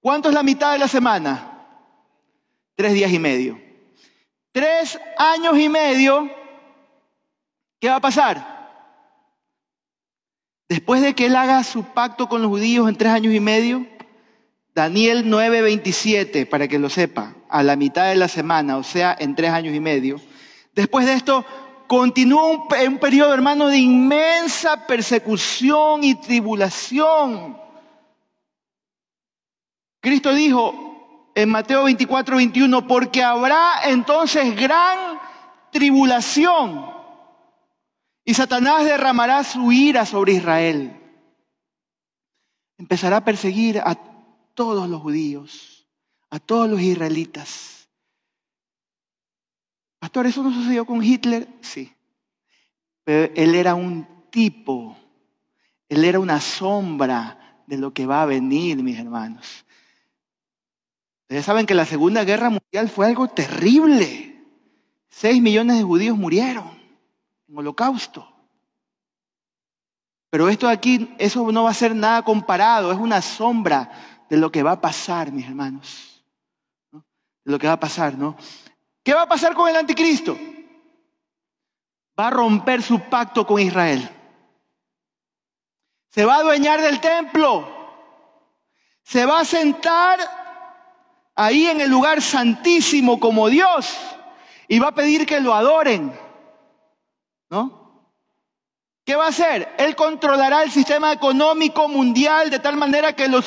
¿Cuánto 0.00 0.28
es 0.28 0.34
la 0.34 0.42
mitad 0.42 0.72
de 0.72 0.78
la 0.78 0.88
semana? 0.88 1.66
Tres 2.74 2.92
días 2.94 3.12
y 3.12 3.18
medio 3.18 3.70
tres 4.52 4.98
años 5.16 5.58
y 5.58 5.68
medio, 5.68 6.30
¿qué 7.80 7.88
va 7.88 7.96
a 7.96 8.00
pasar? 8.00 8.60
Después 10.68 11.02
de 11.02 11.14
que 11.14 11.26
él 11.26 11.36
haga 11.36 11.64
su 11.64 11.84
pacto 11.84 12.28
con 12.28 12.42
los 12.42 12.50
judíos 12.50 12.88
en 12.88 12.96
tres 12.96 13.12
años 13.12 13.34
y 13.34 13.40
medio, 13.40 13.86
Daniel 14.74 15.24
9:27, 15.28 16.46
para 16.46 16.68
que 16.68 16.78
lo 16.78 16.88
sepa, 16.88 17.34
a 17.48 17.62
la 17.62 17.76
mitad 17.76 18.08
de 18.08 18.16
la 18.16 18.28
semana, 18.28 18.76
o 18.76 18.82
sea, 18.82 19.16
en 19.18 19.34
tres 19.34 19.50
años 19.50 19.74
y 19.74 19.80
medio, 19.80 20.20
después 20.74 21.06
de 21.06 21.14
esto 21.14 21.44
continúa 21.88 22.46
un, 22.46 22.62
un 22.86 22.98
periodo, 22.98 23.34
hermano, 23.34 23.66
de 23.66 23.78
inmensa 23.78 24.86
persecución 24.86 26.04
y 26.04 26.14
tribulación. 26.14 27.58
Cristo 30.00 30.34
dijo, 30.34 31.30
en 31.34 31.48
Mateo 31.48 31.84
24, 31.84 32.36
21, 32.36 32.86
porque 32.86 33.22
habrá 33.22 33.82
entonces 33.84 34.56
gran 34.56 35.18
tribulación 35.70 36.90
y 38.24 38.34
Satanás 38.34 38.84
derramará 38.84 39.42
su 39.44 39.72
ira 39.72 40.06
sobre 40.06 40.34
Israel. 40.34 40.96
Empezará 42.78 43.18
a 43.18 43.24
perseguir 43.24 43.78
a 43.78 43.94
todos 44.54 44.88
los 44.88 45.02
judíos, 45.02 45.86
a 46.30 46.38
todos 46.38 46.68
los 46.68 46.80
israelitas. 46.80 47.88
Pastor, 49.98 50.26
¿eso 50.26 50.42
no 50.42 50.52
sucedió 50.52 50.86
con 50.86 51.02
Hitler? 51.02 51.46
Sí. 51.60 51.92
Pero 53.04 53.32
él 53.34 53.54
era 53.54 53.74
un 53.74 54.06
tipo, 54.30 54.96
él 55.88 56.04
era 56.04 56.18
una 56.18 56.40
sombra 56.40 57.62
de 57.66 57.76
lo 57.76 57.92
que 57.92 58.06
va 58.06 58.22
a 58.22 58.26
venir, 58.26 58.82
mis 58.82 58.98
hermanos. 58.98 59.64
Ustedes 61.30 61.44
saben 61.44 61.64
que 61.64 61.74
la 61.74 61.86
Segunda 61.86 62.24
Guerra 62.24 62.50
Mundial 62.50 62.88
fue 62.88 63.06
algo 63.06 63.28
terrible. 63.28 64.36
Seis 65.08 65.40
millones 65.40 65.76
de 65.76 65.84
judíos 65.84 66.18
murieron 66.18 66.68
en 67.48 67.56
holocausto. 67.56 68.28
Pero 70.28 70.48
esto 70.48 70.68
aquí, 70.68 71.14
eso 71.18 71.52
no 71.52 71.62
va 71.62 71.70
a 71.70 71.74
ser 71.74 71.94
nada 71.94 72.24
comparado, 72.24 72.90
es 72.90 72.98
una 72.98 73.22
sombra 73.22 73.92
de 74.28 74.38
lo 74.38 74.50
que 74.50 74.64
va 74.64 74.72
a 74.72 74.80
pasar, 74.80 75.30
mis 75.30 75.46
hermanos. 75.46 76.20
De 76.90 77.52
lo 77.52 77.60
que 77.60 77.68
va 77.68 77.74
a 77.74 77.80
pasar, 77.80 78.18
¿no? 78.18 78.36
¿Qué 79.04 79.14
va 79.14 79.22
a 79.22 79.28
pasar 79.28 79.54
con 79.54 79.68
el 79.68 79.76
anticristo? 79.76 80.36
Va 82.18 82.26
a 82.26 82.30
romper 82.30 82.82
su 82.82 83.02
pacto 83.02 83.46
con 83.46 83.60
Israel. 83.60 84.10
Se 86.08 86.24
va 86.24 86.34
a 86.34 86.40
adueñar 86.40 86.80
del 86.80 87.00
templo. 87.00 87.68
Se 89.04 89.24
va 89.24 89.38
a 89.38 89.44
sentar 89.44 90.39
ahí 91.40 91.68
en 91.68 91.80
el 91.80 91.90
lugar 91.90 92.20
santísimo 92.20 93.18
como 93.18 93.48
Dios 93.48 93.96
y 94.68 94.78
va 94.78 94.88
a 94.88 94.94
pedir 94.94 95.24
que 95.24 95.40
lo 95.40 95.54
adoren. 95.54 96.12
¿No? 97.48 97.80
¿Qué 99.06 99.16
va 99.16 99.24
a 99.24 99.28
hacer? 99.30 99.74
Él 99.78 99.96
controlará 99.96 100.62
el 100.62 100.70
sistema 100.70 101.12
económico 101.12 101.88
mundial 101.88 102.50
de 102.50 102.58
tal 102.58 102.76
manera 102.76 103.14
que 103.14 103.26
los, 103.26 103.46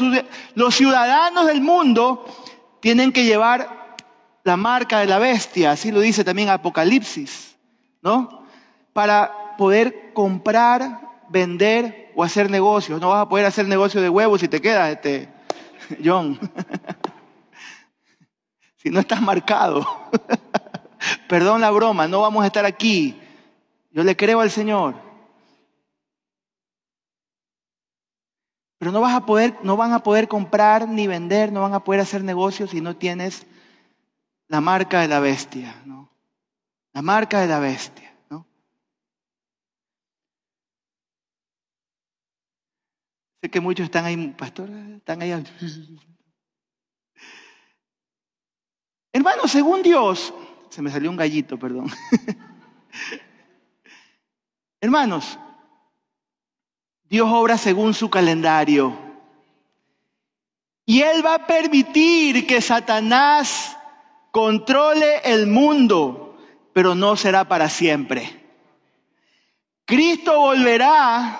ciudadanos 0.75 1.45
del 1.45 1.61
mundo 1.61 2.25
tienen 2.79 3.11
que 3.11 3.25
llevar 3.25 3.95
la 4.43 4.57
marca 4.57 4.99
de 4.99 5.05
la 5.05 5.19
bestia, 5.19 5.71
así 5.71 5.91
lo 5.91 5.99
dice 6.01 6.23
también 6.23 6.49
Apocalipsis, 6.49 7.55
¿no? 8.01 8.43
Para 8.91 9.55
poder 9.55 10.11
comprar, 10.13 10.99
vender 11.29 12.11
o 12.15 12.23
hacer 12.23 12.49
negocios. 12.49 12.99
No 12.99 13.09
vas 13.09 13.21
a 13.21 13.29
poder 13.29 13.45
hacer 13.45 13.67
negocio 13.67 14.01
de 14.01 14.09
huevos 14.09 14.41
si 14.41 14.47
te 14.47 14.59
quedas, 14.59 14.89
este, 14.89 15.29
John. 16.03 16.39
Si 18.83 18.89
no 18.89 18.99
estás 18.99 19.21
marcado. 19.21 19.87
Perdón 21.29 21.61
la 21.61 21.71
broma, 21.71 22.07
no 22.07 22.21
vamos 22.21 22.43
a 22.43 22.47
estar 22.47 22.65
aquí. 22.65 23.17
Yo 23.91 24.03
le 24.03 24.15
creo 24.17 24.41
al 24.41 24.51
Señor. 24.51 24.95
Pero 28.77 28.91
no 28.91 28.99
vas 28.99 29.15
a 29.15 29.25
poder, 29.25 29.57
no 29.63 29.77
van 29.77 29.93
a 29.93 29.99
poder 30.03 30.27
comprar 30.27 30.89
ni 30.89 31.07
vender, 31.07 31.53
no 31.53 31.61
van 31.61 31.73
a 31.73 31.83
poder 31.85 32.01
hacer 32.01 32.23
negocios 32.23 32.71
si 32.71 32.81
no 32.81 32.97
tienes 32.97 33.47
la 34.49 34.59
marca 34.59 34.99
de 34.99 35.07
la 35.07 35.21
bestia, 35.21 35.81
¿no? 35.85 36.11
La 36.91 37.01
marca 37.01 37.39
de 37.39 37.47
la 37.47 37.59
bestia. 37.59 38.13
Sé 43.41 43.49
que 43.49 43.59
muchos 43.59 43.85
están 43.85 44.05
ahí, 44.05 44.27
pastor, 44.37 44.69
están 44.69 45.21
ahí. 45.21 45.31
Hermano, 49.13 49.47
según 49.47 49.83
Dios, 49.83 50.33
se 50.69 50.81
me 50.81 50.89
salió 50.89 51.11
un 51.11 51.15
gallito, 51.15 51.59
perdón. 51.59 51.85
Hermanos, 54.81 55.37
Dios 57.03 57.29
obra 57.31 57.59
según 57.59 57.93
su 57.93 58.09
calendario. 58.09 58.97
Y 60.83 61.01
Él 61.01 61.23
va 61.23 61.35
a 61.35 61.45
permitir 61.45 62.47
que 62.47 62.59
Satanás 62.59 63.77
controle 64.31 65.21
el 65.23 65.45
mundo, 65.45 66.35
pero 66.73 66.95
no 66.95 67.15
será 67.15 67.47
para 67.47 67.69
siempre. 67.69 68.43
Cristo 69.85 70.39
volverá 70.39 71.39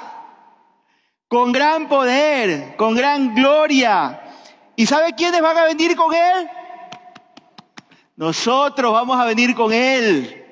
con 1.28 1.52
gran 1.52 1.90
poder, 1.90 2.76
con 2.78 2.94
gran 2.94 3.34
gloria. 3.34 4.22
¿Y 4.76 4.86
sabe 4.86 5.14
quiénes 5.14 5.42
van 5.42 5.58
a 5.58 5.66
venir 5.66 5.96
con 5.96 6.14
Él? 6.14 6.50
Nosotros 8.24 8.94
vamos 8.94 9.20
a 9.20 9.26
venir 9.26 9.54
con 9.54 9.74
Él. 9.74 10.46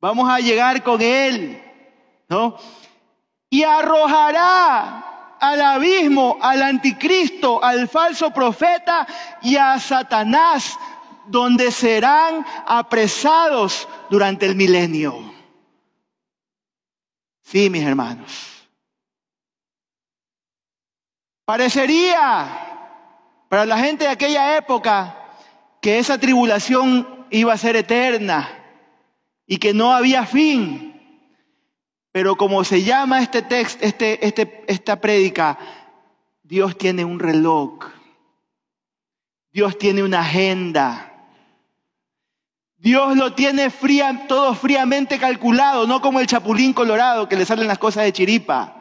Vamos 0.00 0.30
a 0.30 0.38
llegar 0.38 0.84
con 0.84 1.02
Él, 1.02 1.60
¿no? 2.28 2.56
Y 3.50 3.64
arrojará 3.64 5.36
al 5.40 5.60
abismo, 5.60 6.38
al 6.40 6.62
anticristo, 6.62 7.60
al 7.60 7.88
falso 7.88 8.30
profeta 8.30 9.04
y 9.42 9.56
a 9.56 9.80
Satanás, 9.80 10.78
donde 11.26 11.72
serán 11.72 12.46
apresados 12.64 13.88
durante 14.10 14.46
el 14.46 14.54
milenio. 14.54 15.34
Sí, 17.42 17.68
mis 17.68 17.82
hermanos. 17.82 18.64
Parecería 21.44 22.46
para 23.48 23.66
la 23.66 23.78
gente 23.78 24.04
de 24.04 24.10
aquella 24.10 24.56
época 24.56 25.17
que 25.80 25.98
esa 25.98 26.18
tribulación 26.18 27.26
iba 27.30 27.52
a 27.52 27.58
ser 27.58 27.76
eterna 27.76 28.48
y 29.46 29.58
que 29.58 29.72
no 29.72 29.92
había 29.92 30.26
fin. 30.26 30.88
Pero 32.12 32.36
como 32.36 32.64
se 32.64 32.82
llama 32.82 33.22
este 33.22 33.42
texto, 33.42 33.84
este, 33.84 34.26
este, 34.26 34.64
esta 34.66 35.00
prédica, 35.00 35.58
Dios 36.42 36.76
tiene 36.76 37.04
un 37.04 37.18
reloj. 37.18 37.78
Dios 39.52 39.78
tiene 39.78 40.02
una 40.02 40.20
agenda. 40.20 41.08
Dios 42.76 43.16
lo 43.16 43.34
tiene 43.34 43.70
todo 44.28 44.54
fríamente 44.54 45.18
calculado, 45.18 45.86
no 45.86 46.00
como 46.00 46.20
el 46.20 46.28
chapulín 46.28 46.72
colorado 46.72 47.28
que 47.28 47.36
le 47.36 47.44
salen 47.44 47.66
las 47.66 47.78
cosas 47.78 48.04
de 48.04 48.12
chiripa, 48.12 48.80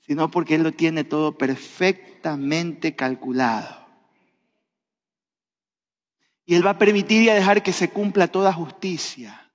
sino 0.00 0.28
porque 0.28 0.56
Él 0.56 0.64
lo 0.64 0.72
tiene 0.72 1.04
todo 1.04 1.38
perfectamente 1.38 2.96
calculado. 2.96 3.83
Y 6.46 6.54
Él 6.54 6.66
va 6.66 6.70
a 6.70 6.78
permitir 6.78 7.22
y 7.22 7.28
a 7.28 7.34
dejar 7.34 7.62
que 7.62 7.72
se 7.72 7.90
cumpla 7.90 8.28
toda 8.28 8.52
justicia 8.52 9.50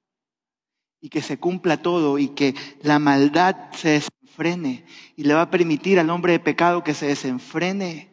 y 1.01 1.09
que 1.09 1.21
se 1.21 1.37
cumpla 1.37 1.81
todo 1.81 2.17
y 2.17 2.29
que 2.29 2.55
la 2.81 2.99
maldad 2.99 3.55
se 3.73 3.89
desenfrene 3.89 4.85
y 5.15 5.23
le 5.23 5.33
va 5.33 5.43
a 5.43 5.51
permitir 5.51 5.99
al 5.99 6.09
hombre 6.09 6.33
de 6.33 6.39
pecado 6.39 6.83
que 6.83 6.93
se 6.93 7.07
desenfrene 7.07 8.09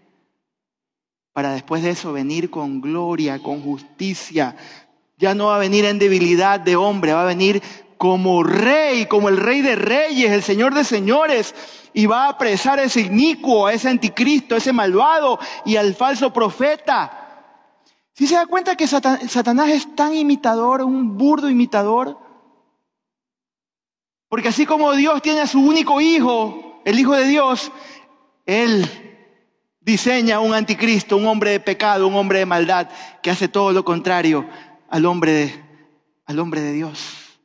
para 1.32 1.52
después 1.52 1.82
de 1.82 1.90
eso 1.90 2.12
venir 2.12 2.48
con 2.48 2.80
gloria, 2.80 3.42
con 3.42 3.60
justicia. 3.60 4.56
Ya 5.18 5.34
no 5.34 5.46
va 5.46 5.56
a 5.56 5.60
venir 5.60 5.84
en 5.84 5.98
debilidad 5.98 6.60
de 6.60 6.76
hombre, 6.76 7.12
va 7.12 7.22
a 7.22 7.26
venir 7.26 7.62
como 7.98 8.42
rey, 8.42 9.06
como 9.06 9.28
el 9.28 9.36
rey 9.36 9.60
de 9.60 9.76
reyes, 9.76 10.30
el 10.32 10.42
señor 10.42 10.74
de 10.74 10.84
señores, 10.84 11.54
y 11.92 12.06
va 12.06 12.24
a 12.24 12.30
apresar 12.30 12.78
a 12.78 12.84
ese 12.84 13.02
inicuo, 13.02 13.66
a 13.66 13.74
ese 13.74 13.88
anticristo, 13.88 14.54
a 14.54 14.58
ese 14.58 14.72
malvado 14.72 15.38
y 15.64 15.76
al 15.76 15.94
falso 15.94 16.32
profeta 16.32 17.25
si 18.16 18.26
se 18.26 18.34
da 18.34 18.46
cuenta 18.46 18.76
que 18.76 18.86
Satanás 18.86 19.68
es 19.68 19.94
tan 19.94 20.14
imitador, 20.14 20.80
un 20.80 21.18
burdo 21.18 21.50
imitador? 21.50 22.18
Porque 24.30 24.48
así 24.48 24.64
como 24.64 24.94
Dios 24.94 25.20
tiene 25.20 25.42
a 25.42 25.46
su 25.46 25.60
único 25.60 26.00
hijo, 26.00 26.80
el 26.86 26.98
Hijo 26.98 27.12
de 27.12 27.26
Dios, 27.26 27.70
Él 28.46 28.88
diseña 29.80 30.40
un 30.40 30.54
anticristo, 30.54 31.18
un 31.18 31.26
hombre 31.26 31.50
de 31.50 31.60
pecado, 31.60 32.08
un 32.08 32.16
hombre 32.16 32.38
de 32.38 32.46
maldad, 32.46 32.88
que 33.22 33.30
hace 33.30 33.48
todo 33.48 33.72
lo 33.72 33.84
contrario 33.84 34.48
al 34.88 35.04
hombre 35.04 35.32
de, 35.32 35.64
al 36.24 36.38
hombre 36.38 36.62
de 36.62 36.72
Dios. 36.72 37.38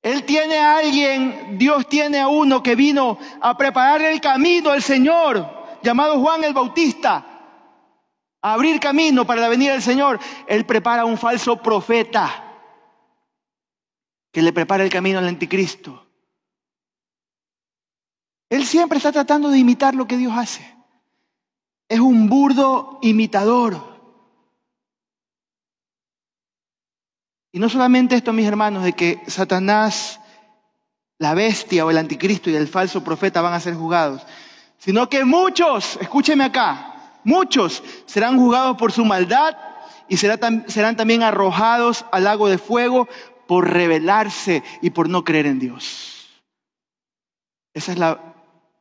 Él 0.00 0.24
tiene 0.24 0.56
a 0.56 0.78
alguien, 0.78 1.58
Dios 1.58 1.86
tiene 1.90 2.20
a 2.20 2.28
uno 2.28 2.62
que 2.62 2.74
vino 2.74 3.18
a 3.42 3.54
preparar 3.54 4.00
el 4.00 4.18
camino 4.18 4.70
al 4.70 4.82
Señor, 4.82 5.78
llamado 5.82 6.18
Juan 6.20 6.42
el 6.42 6.54
Bautista 6.54 7.35
abrir 8.42 8.80
camino 8.80 9.26
para 9.26 9.40
la 9.40 9.48
venida 9.48 9.72
del 9.72 9.82
Señor, 9.82 10.18
Él 10.46 10.64
prepara 10.66 11.04
un 11.04 11.18
falso 11.18 11.60
profeta 11.62 12.42
que 14.32 14.42
le 14.42 14.52
prepara 14.52 14.84
el 14.84 14.90
camino 14.90 15.18
al 15.18 15.28
anticristo. 15.28 16.06
Él 18.48 18.64
siempre 18.64 18.98
está 18.98 19.10
tratando 19.10 19.48
de 19.48 19.58
imitar 19.58 19.94
lo 19.94 20.06
que 20.06 20.16
Dios 20.16 20.32
hace. 20.36 20.76
Es 21.88 22.00
un 22.00 22.28
burdo 22.28 22.98
imitador. 23.02 23.96
Y 27.52 27.58
no 27.58 27.68
solamente 27.68 28.14
esto, 28.14 28.32
mis 28.32 28.46
hermanos, 28.46 28.84
de 28.84 28.92
que 28.92 29.22
Satanás, 29.26 30.20
la 31.18 31.34
bestia 31.34 31.86
o 31.86 31.90
el 31.90 31.98
anticristo 31.98 32.50
y 32.50 32.56
el 32.56 32.68
falso 32.68 33.02
profeta 33.02 33.40
van 33.40 33.54
a 33.54 33.60
ser 33.60 33.74
juzgados, 33.74 34.22
sino 34.76 35.08
que 35.08 35.24
muchos, 35.24 35.96
escúcheme 36.00 36.44
acá, 36.44 36.95
Muchos 37.26 37.82
serán 38.06 38.38
juzgados 38.38 38.76
por 38.76 38.92
su 38.92 39.04
maldad 39.04 39.56
y 40.08 40.16
serán 40.16 40.94
también 40.96 41.24
arrojados 41.24 42.06
al 42.12 42.22
lago 42.22 42.48
de 42.48 42.56
fuego 42.56 43.08
por 43.48 43.68
rebelarse 43.68 44.62
y 44.80 44.90
por 44.90 45.08
no 45.08 45.24
creer 45.24 45.46
en 45.46 45.58
Dios. 45.58 46.28
Esa 47.74 47.90
es 47.90 47.98
la, 47.98 48.32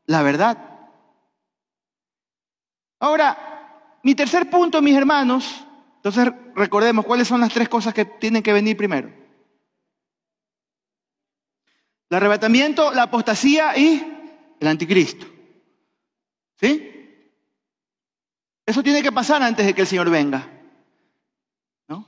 la 0.06 0.22
verdad. 0.22 0.60
Ahora, 3.00 3.98
mi 4.04 4.14
tercer 4.14 4.48
punto, 4.48 4.80
mis 4.80 4.96
hermanos, 4.96 5.66
entonces 5.96 6.32
recordemos 6.54 7.04
cuáles 7.04 7.28
son 7.28 7.42
las 7.42 7.52
tres 7.52 7.68
cosas 7.68 7.96
que 7.96 8.06
tienen 8.06 8.44
que 8.44 8.54
venir 8.54 8.78
primero. 8.78 9.12
El 12.12 12.18
arrebatamiento, 12.18 12.94
la 12.94 13.04
apostasía 13.04 13.76
y 13.76 14.54
el 14.60 14.68
anticristo. 14.68 15.26
¿Sí? 16.60 16.92
Eso 18.66 18.82
tiene 18.82 19.04
que 19.04 19.12
pasar 19.12 19.44
antes 19.44 19.66
de 19.66 19.74
que 19.74 19.82
el 19.82 19.88
Señor 19.88 20.10
venga. 20.10 20.48
¿No? 21.88 22.08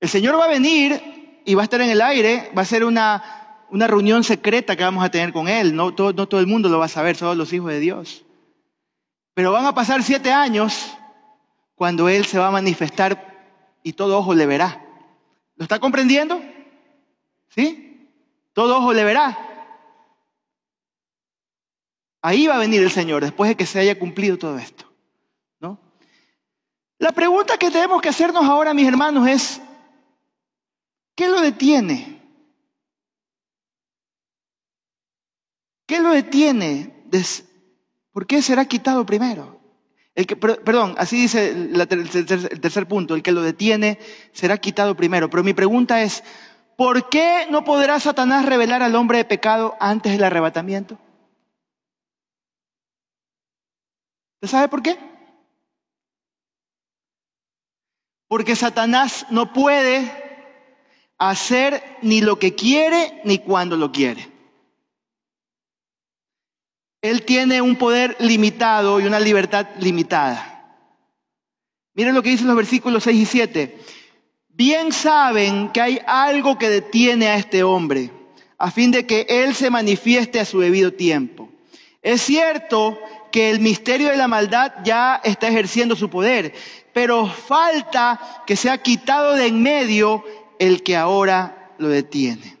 El 0.00 0.08
Señor 0.08 0.38
va 0.38 0.46
a 0.46 0.48
venir 0.48 1.42
y 1.44 1.54
va 1.54 1.62
a 1.62 1.64
estar 1.64 1.80
en 1.80 1.90
el 1.90 2.00
aire, 2.00 2.50
va 2.56 2.62
a 2.62 2.66
ser 2.66 2.84
una, 2.84 3.66
una 3.70 3.86
reunión 3.86 4.24
secreta 4.24 4.76
que 4.76 4.82
vamos 4.82 5.04
a 5.04 5.10
tener 5.10 5.32
con 5.32 5.48
Él. 5.48 5.74
No 5.74 5.94
todo, 5.94 6.12
no 6.12 6.26
todo 6.26 6.40
el 6.40 6.46
mundo 6.46 6.68
lo 6.68 6.78
va 6.78 6.86
a 6.86 6.88
saber, 6.88 7.16
solo 7.16 7.34
los 7.34 7.52
hijos 7.52 7.70
de 7.70 7.80
Dios. 7.80 8.24
Pero 9.34 9.52
van 9.52 9.66
a 9.66 9.74
pasar 9.74 10.02
siete 10.02 10.32
años 10.32 10.92
cuando 11.74 12.08
Él 12.08 12.26
se 12.26 12.38
va 12.38 12.48
a 12.48 12.52
manifestar 12.52 13.30
y 13.82 13.92
todo 13.92 14.18
ojo 14.18 14.34
le 14.34 14.46
verá. 14.46 14.84
¿Lo 15.56 15.62
está 15.62 15.78
comprendiendo? 15.78 16.40
¿Sí? 17.48 18.08
Todo 18.52 18.78
ojo 18.78 18.92
le 18.92 19.04
verá. 19.04 19.49
Ahí 22.22 22.46
va 22.46 22.56
a 22.56 22.58
venir 22.58 22.82
el 22.82 22.90
Señor 22.90 23.22
después 23.22 23.48
de 23.48 23.56
que 23.56 23.66
se 23.66 23.78
haya 23.78 23.98
cumplido 23.98 24.36
todo 24.38 24.58
esto. 24.58 24.84
¿no? 25.58 25.78
La 26.98 27.12
pregunta 27.12 27.56
que 27.56 27.70
tenemos 27.70 28.02
que 28.02 28.10
hacernos 28.10 28.44
ahora, 28.44 28.74
mis 28.74 28.86
hermanos, 28.86 29.26
es, 29.26 29.60
¿qué 31.14 31.28
lo 31.28 31.40
detiene? 31.40 32.20
¿Qué 35.86 35.98
lo 35.98 36.10
detiene? 36.10 37.04
¿Por 38.12 38.26
qué 38.26 38.42
será 38.42 38.64
quitado 38.66 39.04
primero? 39.06 39.58
El 40.14 40.26
que, 40.26 40.36
perdón, 40.36 40.94
así 40.98 41.22
dice 41.22 41.50
el 41.50 42.60
tercer, 42.60 42.86
punto, 42.86 43.14
el 43.14 43.22
que 43.22 43.32
lo 43.32 43.42
detiene 43.42 43.98
será 44.32 44.58
quitado 44.58 44.94
primero. 44.94 45.30
Pero 45.30 45.42
mi 45.42 45.54
pregunta 45.54 46.02
es, 46.02 46.22
¿por 46.76 47.08
qué 47.08 47.46
no 47.50 47.64
podrá 47.64 47.98
Satanás 47.98 48.44
revelar 48.44 48.82
al 48.82 48.94
hombre 48.96 49.18
de 49.18 49.24
pecado 49.24 49.76
antes 49.80 50.12
del 50.12 50.24
arrebatamiento? 50.24 50.98
¿Usted 54.42 54.56
sabe 54.56 54.68
por 54.68 54.82
qué? 54.82 54.98
Porque 58.26 58.56
Satanás 58.56 59.26
no 59.28 59.52
puede 59.52 60.10
hacer 61.18 61.98
ni 62.00 62.22
lo 62.22 62.38
que 62.38 62.54
quiere 62.54 63.20
ni 63.24 63.38
cuando 63.38 63.76
lo 63.76 63.92
quiere. 63.92 64.26
Él 67.02 67.24
tiene 67.26 67.60
un 67.60 67.76
poder 67.76 68.16
limitado 68.18 68.98
y 68.98 69.04
una 69.04 69.20
libertad 69.20 69.66
limitada. 69.78 70.78
Miren 71.92 72.14
lo 72.14 72.22
que 72.22 72.30
dicen 72.30 72.46
los 72.46 72.56
versículos 72.56 73.04
6 73.04 73.20
y 73.20 73.26
7. 73.26 73.78
Bien 74.48 74.90
saben 74.90 75.70
que 75.70 75.82
hay 75.82 76.00
algo 76.06 76.56
que 76.56 76.70
detiene 76.70 77.28
a 77.28 77.36
este 77.36 77.62
hombre, 77.62 78.10
a 78.56 78.70
fin 78.70 78.90
de 78.90 79.06
que 79.06 79.26
él 79.28 79.54
se 79.54 79.68
manifieste 79.68 80.40
a 80.40 80.46
su 80.46 80.60
debido 80.60 80.94
tiempo. 80.94 81.50
Es 82.00 82.22
cierto 82.22 82.98
que 83.30 83.50
el 83.50 83.60
misterio 83.60 84.08
de 84.08 84.16
la 84.16 84.28
maldad 84.28 84.72
ya 84.84 85.20
está 85.22 85.48
ejerciendo 85.48 85.96
su 85.96 86.10
poder, 86.10 86.54
pero 86.92 87.26
falta 87.26 88.42
que 88.46 88.56
sea 88.56 88.78
quitado 88.78 89.34
de 89.34 89.46
en 89.46 89.62
medio 89.62 90.24
el 90.58 90.82
que 90.82 90.96
ahora 90.96 91.72
lo 91.78 91.88
detiene. 91.88 92.58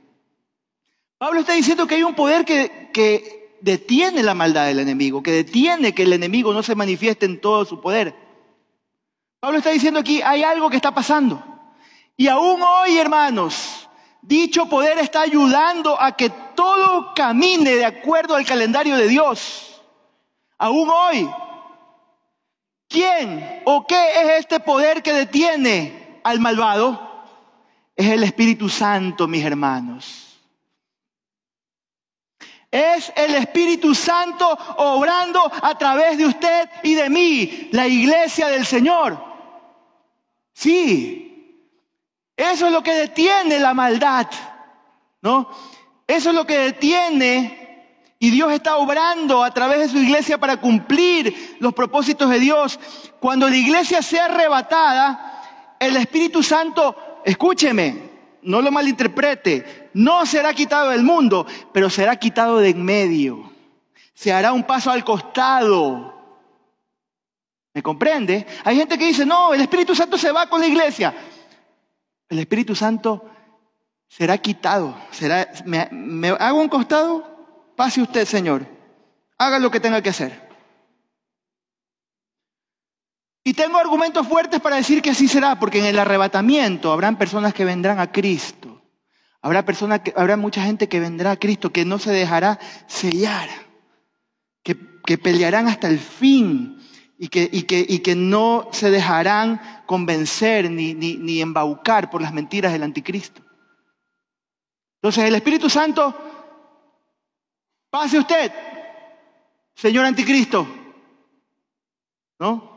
Pablo 1.18 1.40
está 1.40 1.52
diciendo 1.52 1.86
que 1.86 1.96
hay 1.96 2.02
un 2.02 2.14
poder 2.14 2.44
que, 2.44 2.90
que 2.92 3.56
detiene 3.60 4.22
la 4.22 4.34
maldad 4.34 4.66
del 4.66 4.78
enemigo, 4.78 5.22
que 5.22 5.32
detiene 5.32 5.94
que 5.94 6.04
el 6.04 6.12
enemigo 6.12 6.52
no 6.52 6.62
se 6.62 6.74
manifieste 6.74 7.26
en 7.26 7.40
todo 7.40 7.64
su 7.64 7.80
poder. 7.80 8.14
Pablo 9.40 9.58
está 9.58 9.70
diciendo 9.70 10.00
aquí, 10.00 10.22
hay 10.22 10.42
algo 10.42 10.70
que 10.70 10.76
está 10.76 10.92
pasando. 10.94 11.42
Y 12.16 12.28
aún 12.28 12.62
hoy, 12.62 12.98
hermanos, 12.98 13.88
dicho 14.22 14.66
poder 14.66 14.98
está 14.98 15.22
ayudando 15.22 16.00
a 16.00 16.16
que 16.16 16.30
todo 16.54 17.12
camine 17.14 17.76
de 17.76 17.84
acuerdo 17.84 18.34
al 18.34 18.44
calendario 18.44 18.96
de 18.96 19.08
Dios. 19.08 19.69
Aún 20.60 20.90
hoy. 20.90 21.28
¿Quién 22.86 23.62
o 23.64 23.86
qué 23.86 24.20
es 24.20 24.40
este 24.40 24.60
poder 24.60 25.02
que 25.02 25.12
detiene 25.12 26.20
al 26.22 26.38
malvado? 26.38 27.24
Es 27.96 28.08
el 28.08 28.22
Espíritu 28.24 28.68
Santo, 28.68 29.26
mis 29.26 29.44
hermanos. 29.44 30.38
Es 32.70 33.10
el 33.16 33.36
Espíritu 33.36 33.94
Santo 33.94 34.46
obrando 34.76 35.40
a 35.62 35.76
través 35.78 36.18
de 36.18 36.26
usted 36.26 36.68
y 36.82 36.94
de 36.94 37.08
mí, 37.08 37.68
la 37.72 37.86
iglesia 37.86 38.48
del 38.48 38.66
Señor. 38.66 39.18
Sí, 40.52 41.72
eso 42.36 42.66
es 42.66 42.72
lo 42.72 42.82
que 42.82 42.94
detiene 42.94 43.58
la 43.58 43.72
maldad, 43.72 44.26
¿no? 45.22 45.48
Eso 46.06 46.30
es 46.30 46.34
lo 46.34 46.46
que 46.46 46.58
detiene 46.58 47.59
y 48.22 48.30
Dios 48.30 48.52
está 48.52 48.76
obrando 48.76 49.42
a 49.42 49.50
través 49.50 49.78
de 49.78 49.88
su 49.88 49.96
iglesia 49.96 50.36
para 50.36 50.58
cumplir 50.58 51.56
los 51.58 51.72
propósitos 51.72 52.28
de 52.28 52.38
Dios. 52.38 52.78
Cuando 53.18 53.48
la 53.48 53.56
iglesia 53.56 54.02
sea 54.02 54.26
arrebatada, 54.26 55.76
el 55.80 55.96
Espíritu 55.96 56.42
Santo, 56.42 57.22
escúcheme, 57.24 58.10
no 58.42 58.60
lo 58.60 58.70
malinterprete, 58.70 59.88
no 59.94 60.26
será 60.26 60.52
quitado 60.52 60.90
del 60.90 61.02
mundo, 61.02 61.46
pero 61.72 61.88
será 61.88 62.14
quitado 62.16 62.58
de 62.58 62.68
en 62.68 62.84
medio. 62.84 63.50
Se 64.12 64.30
hará 64.30 64.52
un 64.52 64.64
paso 64.64 64.90
al 64.90 65.02
costado. 65.02 66.14
¿Me 67.72 67.82
comprende? 67.82 68.46
Hay 68.64 68.76
gente 68.76 68.98
que 68.98 69.06
dice, 69.06 69.24
no, 69.24 69.54
el 69.54 69.62
Espíritu 69.62 69.94
Santo 69.94 70.18
se 70.18 70.30
va 70.30 70.46
con 70.46 70.60
la 70.60 70.66
iglesia. 70.66 71.14
El 72.28 72.38
Espíritu 72.38 72.74
Santo 72.74 73.24
será 74.06 74.36
quitado. 74.36 74.94
Será, 75.10 75.50
me, 75.64 75.88
me 75.90 76.28
hago 76.28 76.60
un 76.60 76.68
costado, 76.68 77.39
pase 77.80 78.02
usted, 78.02 78.26
Señor. 78.26 78.66
Haga 79.38 79.58
lo 79.58 79.70
que 79.70 79.80
tenga 79.80 80.02
que 80.02 80.10
hacer. 80.10 80.50
Y 83.42 83.54
tengo 83.54 83.78
argumentos 83.78 84.28
fuertes 84.28 84.60
para 84.60 84.76
decir 84.76 85.00
que 85.00 85.08
así 85.08 85.26
será, 85.26 85.58
porque 85.58 85.78
en 85.78 85.86
el 85.86 85.98
arrebatamiento 85.98 86.92
habrán 86.92 87.16
personas 87.16 87.54
que 87.54 87.64
vendrán 87.64 87.98
a 87.98 88.12
Cristo. 88.12 88.82
Habrá, 89.40 89.64
personas 89.64 90.00
que, 90.00 90.12
habrá 90.14 90.36
mucha 90.36 90.62
gente 90.62 90.90
que 90.90 91.00
vendrá 91.00 91.30
a 91.30 91.38
Cristo 91.38 91.72
que 91.72 91.86
no 91.86 91.98
se 91.98 92.10
dejará 92.10 92.58
sellar, 92.86 93.48
que, 94.62 94.76
que 95.06 95.16
pelearán 95.16 95.66
hasta 95.66 95.88
el 95.88 96.00
fin 96.00 96.82
y 97.18 97.28
que, 97.28 97.48
y, 97.50 97.62
que, 97.62 97.86
y 97.88 98.00
que, 98.00 98.14
no 98.14 98.68
se 98.72 98.90
dejarán 98.90 99.58
convencer 99.86 100.70
ni, 100.70 100.92
ni, 100.92 101.16
ni 101.16 101.40
embaucar 101.40 102.10
por 102.10 102.20
las 102.20 102.34
mentiras 102.34 102.74
del 102.74 102.82
anticristo. 102.82 103.40
Entonces 104.96 105.24
el 105.24 105.34
Espíritu 105.34 105.70
Santo, 105.70 106.29
pase 107.90 108.18
usted, 108.18 108.52
Señor 109.74 110.04
anticristo, 110.04 110.66
¿no? 112.38 112.70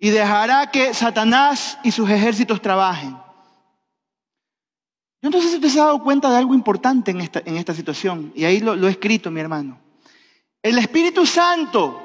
y 0.00 0.08
dejará 0.08 0.70
que 0.70 0.94
Satanás 0.94 1.78
y 1.84 1.92
sus 1.92 2.08
ejércitos 2.08 2.60
trabajen. 2.62 3.16
Yo 5.22 5.28
no 5.28 5.40
sé 5.42 5.48
si 5.48 5.56
usted 5.56 5.68
se 5.68 5.78
ha 5.78 5.84
dado 5.84 6.02
cuenta 6.02 6.30
de 6.30 6.38
algo 6.38 6.54
importante 6.54 7.10
en 7.10 7.20
esta, 7.20 7.42
en 7.44 7.58
esta 7.58 7.74
situación, 7.74 8.32
y 8.34 8.44
ahí 8.46 8.60
lo, 8.60 8.74
lo 8.74 8.88
he 8.88 8.92
escrito, 8.92 9.30
mi 9.30 9.40
hermano. 9.40 9.78
El 10.62 10.78
Espíritu 10.78 11.26
Santo 11.26 12.02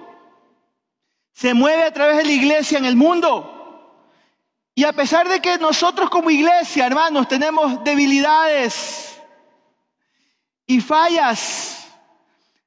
se 1.32 1.54
mueve 1.54 1.84
a 1.84 1.94
través 1.94 2.18
de 2.18 2.26
la 2.26 2.32
iglesia 2.34 2.78
en 2.78 2.86
el 2.86 2.98
mundo. 2.98 3.54
Y 4.76 4.84
a 4.84 4.92
pesar 4.92 5.30
de 5.30 5.40
que 5.40 5.58
nosotros 5.58 6.10
como 6.10 6.30
iglesia, 6.30 6.86
hermanos, 6.86 7.30
tenemos 7.30 7.82
debilidades 7.86 9.18
y 10.68 10.82
fallas, 10.82 11.85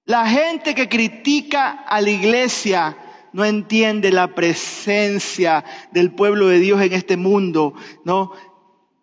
la 0.09 0.27
gente 0.27 0.75
que 0.75 0.89
critica 0.89 1.85
a 1.87 2.01
la 2.01 2.09
iglesia 2.09 2.97
no 3.35 3.45
entiende 3.45 4.11
la 4.11 4.29
presencia 4.29 5.63
del 5.91 6.13
pueblo 6.13 6.49
de 6.49 6.59
Dios 6.59 6.81
en 6.81 6.95
este 6.95 7.19
mundo, 7.19 7.75
¿no? 8.05 8.33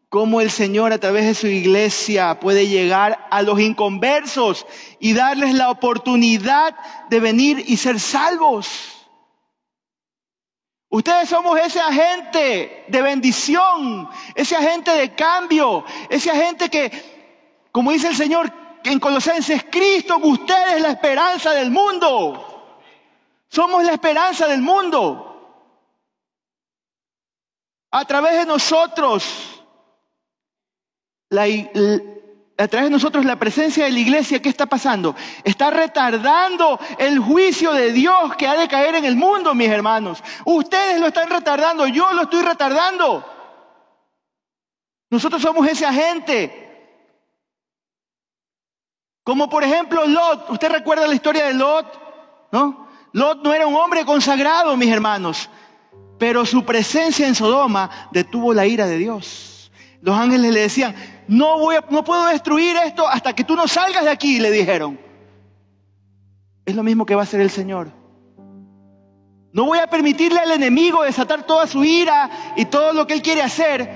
Cómo 0.09 0.41
el 0.41 0.49
Señor 0.49 0.93
a 0.93 0.97
través 0.97 1.25
de 1.27 1.35
su 1.35 1.45
iglesia 1.45 2.39
puede 2.39 2.67
llegar 2.67 3.27
a 3.29 3.43
los 3.43 3.59
inconversos 3.59 4.65
y 4.99 5.13
darles 5.13 5.53
la 5.53 5.69
oportunidad 5.69 6.75
de 7.11 7.19
venir 7.19 7.63
y 7.67 7.77
ser 7.77 7.99
salvos. 7.99 9.07
Ustedes 10.89 11.29
somos 11.29 11.59
ese 11.59 11.81
agente 11.81 12.85
de 12.87 13.01
bendición, 13.03 14.09
ese 14.33 14.55
agente 14.55 14.89
de 14.89 15.13
cambio, 15.13 15.85
ese 16.09 16.31
agente 16.31 16.67
que, 16.67 16.91
como 17.71 17.91
dice 17.91 18.07
el 18.07 18.15
Señor 18.15 18.64
en 18.91 18.99
Colosenses, 18.99 19.65
Cristo, 19.69 20.17
usted 20.17 20.75
es 20.75 20.81
la 20.81 20.91
esperanza 20.91 21.51
del 21.51 21.71
mundo. 21.71 22.77
Somos 23.47 23.83
la 23.83 23.93
esperanza 23.93 24.47
del 24.47 24.61
mundo. 24.61 25.31
A 27.91 28.05
través 28.05 28.33
de 28.33 28.45
nosotros, 28.45 29.63
a 31.29 32.67
través 32.67 32.85
de 32.85 32.89
nosotros 32.89 33.25
la 33.25 33.37
presencia 33.37 33.85
de 33.85 33.91
la 33.91 33.99
iglesia, 33.99 34.41
¿qué 34.41 34.49
está 34.49 34.65
pasando? 34.65 35.15
Está 35.43 35.69
retardando 35.71 36.79
el 36.97 37.19
juicio 37.19 37.73
de 37.73 37.91
Dios 37.91 38.35
que 38.35 38.47
ha 38.47 38.55
de 38.55 38.67
caer 38.67 38.95
en 38.95 39.05
el 39.05 39.15
mundo, 39.15 39.55
mis 39.55 39.69
hermanos. 39.69 40.23
Ustedes 40.45 40.99
lo 40.99 41.07
están 41.07 41.29
retardando, 41.29 41.87
yo 41.87 42.11
lo 42.13 42.23
estoy 42.23 42.43
retardando. 42.43 43.25
Nosotros 45.09 45.41
somos 45.41 45.67
ese 45.67 45.85
agente. 45.85 46.64
Como 49.25 49.49
por 49.49 49.63
ejemplo 49.63 50.05
Lot, 50.05 50.51
¿usted 50.51 50.69
recuerda 50.69 51.07
la 51.07 51.15
historia 51.15 51.47
de 51.47 51.55
Lot? 51.55 51.99
¿No? 52.51 52.87
Lot 53.11 53.43
no 53.43 53.55
era 53.55 53.65
un 53.65 53.75
hombre 53.75 54.05
consagrado, 54.05 54.77
mis 54.77 54.91
hermanos, 54.91 55.49
pero 56.19 56.45
su 56.45 56.63
presencia 56.63 57.27
en 57.27 57.33
Sodoma 57.33 57.89
detuvo 58.11 58.53
la 58.53 58.67
ira 58.67 58.85
de 58.85 58.99
Dios. 58.99 59.71
Los 60.01 60.15
ángeles 60.15 60.53
le 60.53 60.59
decían, 60.59 60.95
no, 61.27 61.57
voy 61.57 61.75
no 61.89 62.03
puedo 62.03 62.27
destruir 62.27 62.75
esto 62.85 63.07
hasta 63.07 63.33
que 63.33 63.43
tú 63.43 63.55
no 63.55 63.67
salgas 63.67 64.03
de 64.03 64.11
aquí, 64.11 64.39
le 64.39 64.51
dijeron. 64.51 64.99
Es 66.63 66.75
lo 66.75 66.83
mismo 66.83 67.03
que 67.03 67.15
va 67.15 67.21
a 67.21 67.23
hacer 67.23 67.41
el 67.41 67.49
Señor. 67.49 67.91
No 69.53 69.65
voy 69.65 69.79
a 69.79 69.87
permitirle 69.87 70.39
al 70.39 70.51
enemigo 70.51 71.01
desatar 71.01 71.47
toda 71.47 71.65
su 71.65 71.83
ira 71.83 72.29
y 72.55 72.65
todo 72.65 72.93
lo 72.93 73.07
que 73.07 73.15
él 73.15 73.23
quiere 73.23 73.41
hacer 73.41 73.89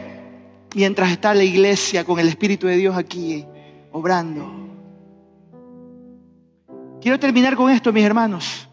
mientras 0.73 1.11
está 1.11 1.35
la 1.35 1.43
iglesia 1.43 2.03
con 2.03 2.17
el 2.17 2.29
Espíritu 2.29 2.65
de 2.65 2.77
Dios 2.77 2.97
aquí 2.97 3.45
obrando. 3.91 4.68
Quiero 7.01 7.19
terminar 7.19 7.55
con 7.55 7.71
esto, 7.71 7.93
mis 7.93 8.03
hermanos. 8.03 8.67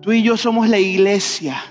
Tú 0.00 0.12
y 0.12 0.22
yo 0.22 0.36
somos 0.36 0.68
la 0.68 0.78
iglesia. 0.78 1.62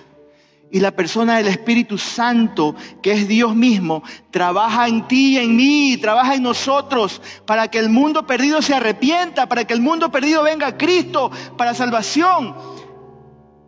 y 0.74 0.80
la 0.80 0.92
persona 0.92 1.36
del 1.36 1.48
Espíritu 1.48 1.98
Santo, 1.98 2.76
que 3.02 3.12
es 3.12 3.28
Dios 3.28 3.54
mismo, 3.54 4.04
trabaja 4.32 4.88
en 4.88 5.06
ti 5.06 5.34
y 5.34 5.38
en 5.38 5.58
mí, 5.58 5.98
trabaja 5.98 6.36
en 6.36 6.44
nosotros, 6.44 7.22
para 7.46 7.68
que 7.68 7.78
el 7.78 7.90
mundo 7.90 8.26
perdido 8.26 8.62
se 8.62 8.74
arrepienta, 8.74 9.50
para 9.50 9.66
que 9.66 9.74
el 9.74 9.82
mundo 9.82 10.10
perdido 10.12 10.44
venga 10.44 10.68
a 10.68 10.78
Cristo 10.78 11.30
para 11.58 11.74
salvación. 11.74 12.56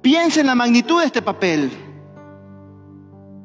Piensa 0.01 0.39
en 0.39 0.47
la 0.47 0.55
magnitud 0.55 1.01
de 1.01 1.07
este 1.07 1.21
papel. 1.21 1.71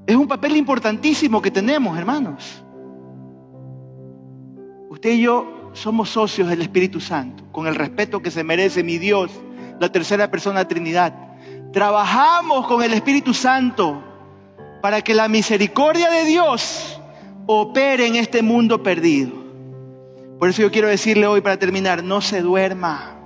Es 0.07 0.15
un 0.15 0.29
papel 0.29 0.57
importantísimo 0.57 1.43
que 1.43 1.51
tenemos, 1.51 1.99
hermanos. 1.99 2.65
Usted 4.89 5.15
y 5.15 5.23
yo 5.23 5.58
somos 5.73 6.11
socios 6.11 6.49
del 6.49 6.63
Espíritu 6.63 7.01
Santo, 7.01 7.45
con 7.53 7.67
el 7.67 7.75
respeto 7.75 8.21
que 8.21 8.31
se 8.31 8.45
merece 8.45 8.83
mi 8.83 8.99
Dios, 8.99 9.31
la 9.81 9.91
tercera 9.91 10.31
persona 10.31 10.61
de 10.61 10.65
la 10.65 10.69
Trinidad. 10.69 11.15
Trabajamos 11.73 12.67
con 12.67 12.83
el 12.83 12.93
Espíritu 12.95 13.35
Santo 13.35 14.03
para 14.81 15.03
que 15.03 15.15
la 15.15 15.29
misericordia 15.29 16.11
de 16.11 16.25
Dios 16.25 17.01
opere 17.47 18.07
en 18.07 18.17
este 18.17 18.43
mundo 18.43 18.83
perdido. 18.83 19.33
Por 20.39 20.49
eso 20.49 20.63
yo 20.63 20.71
quiero 20.71 20.89
decirle 20.89 21.27
hoy 21.27 21.41
para 21.41 21.59
terminar, 21.59 22.05
no 22.05 22.21
se 22.21 22.41
duerma. 22.41 23.18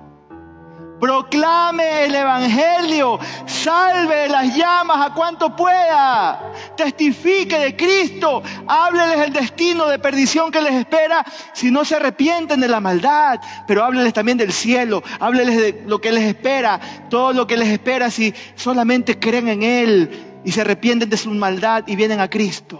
Proclame 1.02 2.04
el 2.04 2.14
Evangelio, 2.14 3.18
salve 3.44 4.28
las 4.28 4.56
llamas 4.56 5.04
a 5.04 5.12
cuanto 5.12 5.56
pueda, 5.56 6.52
testifique 6.76 7.58
de 7.58 7.74
Cristo, 7.74 8.40
hábleles 8.68 9.18
el 9.18 9.32
destino 9.32 9.88
de 9.88 9.98
perdición 9.98 10.52
que 10.52 10.60
les 10.60 10.74
espera 10.74 11.24
si 11.54 11.72
no 11.72 11.84
se 11.84 11.96
arrepienten 11.96 12.60
de 12.60 12.68
la 12.68 12.78
maldad, 12.78 13.40
pero 13.66 13.82
hábleles 13.82 14.12
también 14.12 14.38
del 14.38 14.52
cielo, 14.52 15.02
hábleles 15.18 15.56
de 15.56 15.82
lo 15.88 16.00
que 16.00 16.12
les 16.12 16.22
espera, 16.22 16.78
todo 17.10 17.32
lo 17.32 17.48
que 17.48 17.56
les 17.56 17.70
espera 17.70 18.08
si 18.08 18.32
solamente 18.54 19.18
creen 19.18 19.48
en 19.48 19.62
Él 19.64 20.40
y 20.44 20.52
se 20.52 20.60
arrepienten 20.60 21.10
de 21.10 21.16
su 21.16 21.30
maldad 21.30 21.82
y 21.88 21.96
vienen 21.96 22.20
a 22.20 22.30
Cristo. 22.30 22.78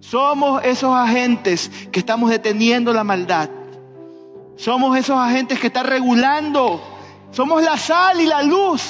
Somos 0.00 0.64
esos 0.64 0.92
agentes 0.92 1.70
que 1.92 2.00
estamos 2.00 2.28
deteniendo 2.28 2.92
la 2.92 3.04
maldad. 3.04 3.50
Somos 4.58 4.98
esos 4.98 5.16
agentes 5.16 5.60
que 5.60 5.68
están 5.68 5.86
regulando. 5.86 6.82
Somos 7.30 7.62
la 7.62 7.78
sal 7.78 8.20
y 8.20 8.26
la 8.26 8.42
luz. 8.42 8.82